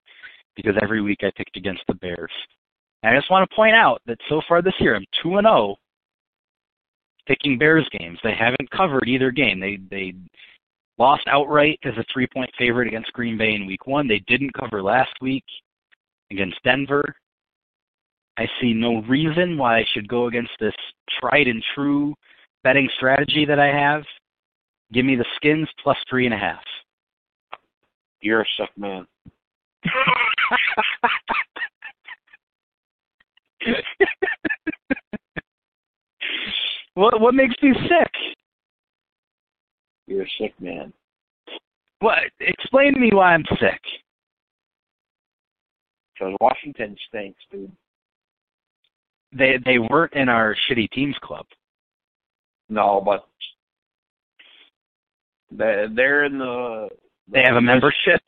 [0.57, 2.33] because every week I picked against the Bears.
[3.03, 5.47] And I just want to point out that so far this year, I'm 2 and
[5.47, 5.77] 0
[7.27, 8.19] picking Bears games.
[8.23, 9.61] They haven't covered either game.
[9.61, 10.15] They they
[10.99, 14.09] lost outright as a three point favorite against Green Bay in week one.
[14.09, 15.45] They didn't cover last week
[16.31, 17.05] against Denver.
[18.37, 20.75] I see no reason why I should go against this
[21.21, 22.15] tried and true
[22.63, 24.03] betting strategy that I have.
[24.93, 26.63] Give me the skins plus three and a half.
[28.21, 29.07] You're a sick man.
[36.95, 38.13] what what makes you sick?
[40.07, 40.93] You're a sick man.
[42.01, 42.19] What?
[42.41, 43.81] Explain to me why I'm sick.
[46.15, 47.71] Because Washington stinks, dude.
[49.33, 51.47] They they weren't in our shitty teams club.
[52.69, 53.27] No, but
[55.51, 56.89] they they're in the.
[57.33, 58.21] They have a membership.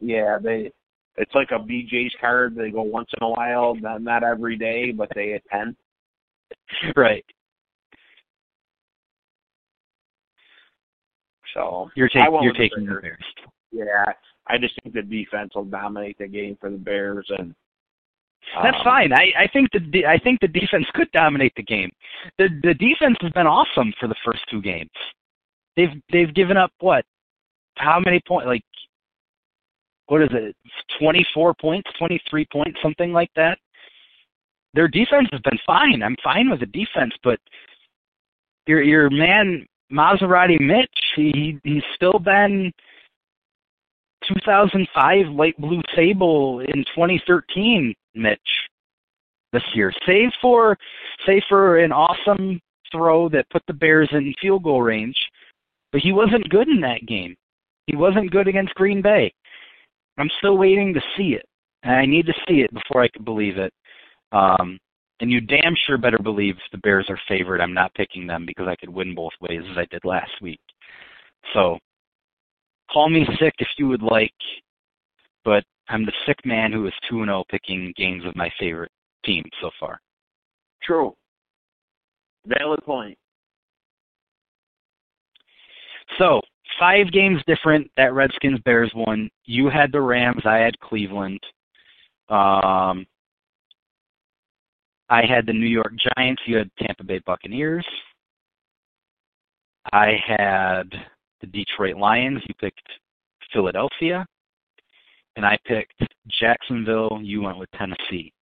[0.00, 0.72] yeah, they
[1.16, 2.54] it's like a BJ's card.
[2.56, 5.76] They go once in a while, not, not every day, but they attend.
[6.96, 7.24] Right.
[11.54, 13.24] So you're, ta- you're taking the Bears.
[13.72, 14.04] Yeah,
[14.46, 17.54] I just think the defense will dominate the game for the Bears, and
[18.62, 19.12] that's um, fine.
[19.12, 21.90] I I think the I think the defense could dominate the game.
[22.38, 24.90] The the defense has been awesome for the first two games.
[25.76, 27.04] They've they've given up what?
[27.76, 28.46] How many points?
[28.46, 28.64] Like
[30.06, 30.56] what is it,
[30.98, 33.58] 24 points, 23 points, something like that.
[34.74, 36.02] Their defense has been fine.
[36.02, 37.38] I'm fine with the defense, but
[38.66, 42.72] your your man Maserati Mitch, he he's still been
[44.26, 48.40] 2005 light blue sable in 2013 Mitch.
[49.52, 50.78] this year, save for
[51.26, 55.16] save for an awesome throw that put the Bears in field goal range,
[55.92, 57.36] but he wasn't good in that game.
[57.86, 59.32] He wasn't good against Green Bay.
[60.18, 61.46] I'm still waiting to see it.
[61.82, 63.72] And I need to see it before I can believe it.
[64.30, 64.78] Um,
[65.20, 67.60] and you damn sure better believe the Bears are favored.
[67.60, 70.60] I'm not picking them because I could win both ways as I did last week.
[71.54, 71.78] So
[72.90, 74.32] call me sick if you would like,
[75.44, 78.90] but I'm the sick man who is 2 0 picking games of my favorite
[79.24, 80.00] team so far.
[80.82, 81.14] True.
[82.46, 83.16] Valid point.
[86.18, 86.40] So,
[86.78, 87.90] five games different.
[87.96, 89.30] That Redskins Bears one.
[89.44, 90.42] You had the Rams.
[90.44, 91.40] I had Cleveland.
[92.28, 93.06] Um,
[95.08, 96.42] I had the New York Giants.
[96.46, 97.86] You had Tampa Bay Buccaneers.
[99.92, 100.90] I had
[101.40, 102.40] the Detroit Lions.
[102.46, 102.88] You picked
[103.52, 104.26] Philadelphia.
[105.36, 106.02] And I picked
[106.40, 107.18] Jacksonville.
[107.22, 108.32] You went with Tennessee.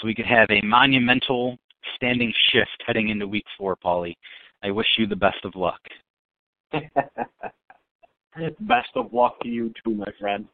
[0.00, 1.58] So we could have a monumental
[1.96, 4.14] standing shift heading into week four, Paulie.
[4.62, 5.80] I wish you the best of luck.
[8.60, 10.46] best of luck to you too, my friend.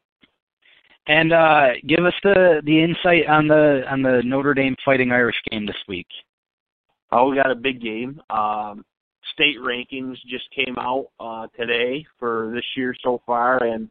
[1.06, 5.36] And uh, give us the the insight on the on the Notre Dame Fighting Irish
[5.50, 6.06] game this week.
[7.10, 8.20] Oh, we got a big game.
[8.28, 8.84] Um,
[9.32, 13.88] state rankings just came out uh, today for this year so far, and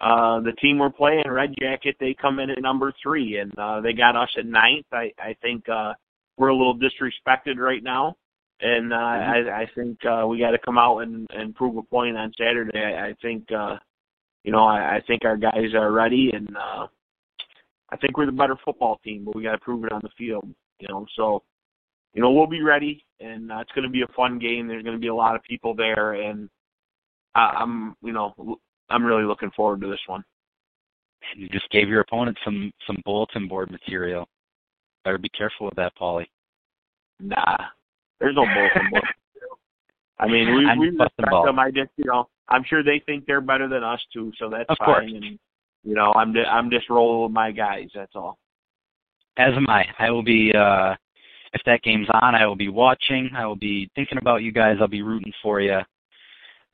[0.00, 3.80] uh, the team we're playing, Red Jacket, they come in at number three, and uh,
[3.80, 4.86] they got us at ninth.
[4.92, 5.94] I, I think uh,
[6.36, 8.16] we're a little disrespected right now,
[8.60, 9.50] and uh, mm-hmm.
[9.50, 12.32] I, I think uh, we got to come out and, and prove a point on
[12.38, 12.78] Saturday.
[12.78, 13.76] I, I think uh,
[14.44, 16.86] you know, I, I think our guys are ready, and uh,
[17.90, 20.10] I think we're the better football team, but we got to prove it on the
[20.16, 20.48] field.
[20.80, 21.42] You know, so
[22.14, 24.66] you know we'll be ready, and uh, it's going to be a fun game.
[24.66, 26.48] There's going to be a lot of people there, and
[27.34, 28.58] I, I'm, you know,
[28.90, 30.24] I'm really looking forward to this one.
[31.36, 34.28] You just gave your opponent some some bulletin board material.
[35.04, 36.26] Better be careful with that, Paulie.
[37.20, 37.56] Nah,
[38.20, 39.02] there's no board.
[40.18, 41.58] I mean, we we respect them.
[41.58, 44.68] I just, you know, I'm sure they think they're better than us too, so that's
[44.68, 44.86] of fine.
[44.86, 45.12] Course.
[45.14, 45.38] And
[45.84, 47.88] you know, I'm just, I'm just rolling with my guys.
[47.94, 48.38] That's all.
[49.36, 49.84] As am I.
[49.98, 50.94] I will be uh
[51.54, 53.30] if that game's on, I will be watching.
[53.34, 54.76] I will be thinking about you guys.
[54.80, 55.78] I'll be rooting for you.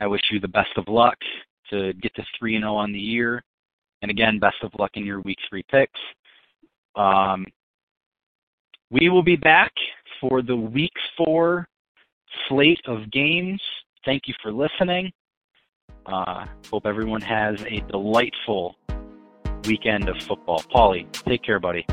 [0.01, 1.17] I wish you the best of luck
[1.69, 3.41] to get to 3 and 0 on the year.
[4.01, 5.99] And again, best of luck in your week three picks.
[6.95, 7.45] Um,
[8.91, 9.71] we will be back
[10.19, 11.67] for the week four
[12.47, 13.61] slate of games.
[14.03, 15.11] Thank you for listening.
[16.05, 18.75] Uh, hope everyone has a delightful
[19.65, 20.61] weekend of football.
[20.73, 21.85] Paulie, take care, buddy.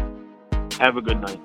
[0.79, 1.41] Have a good night.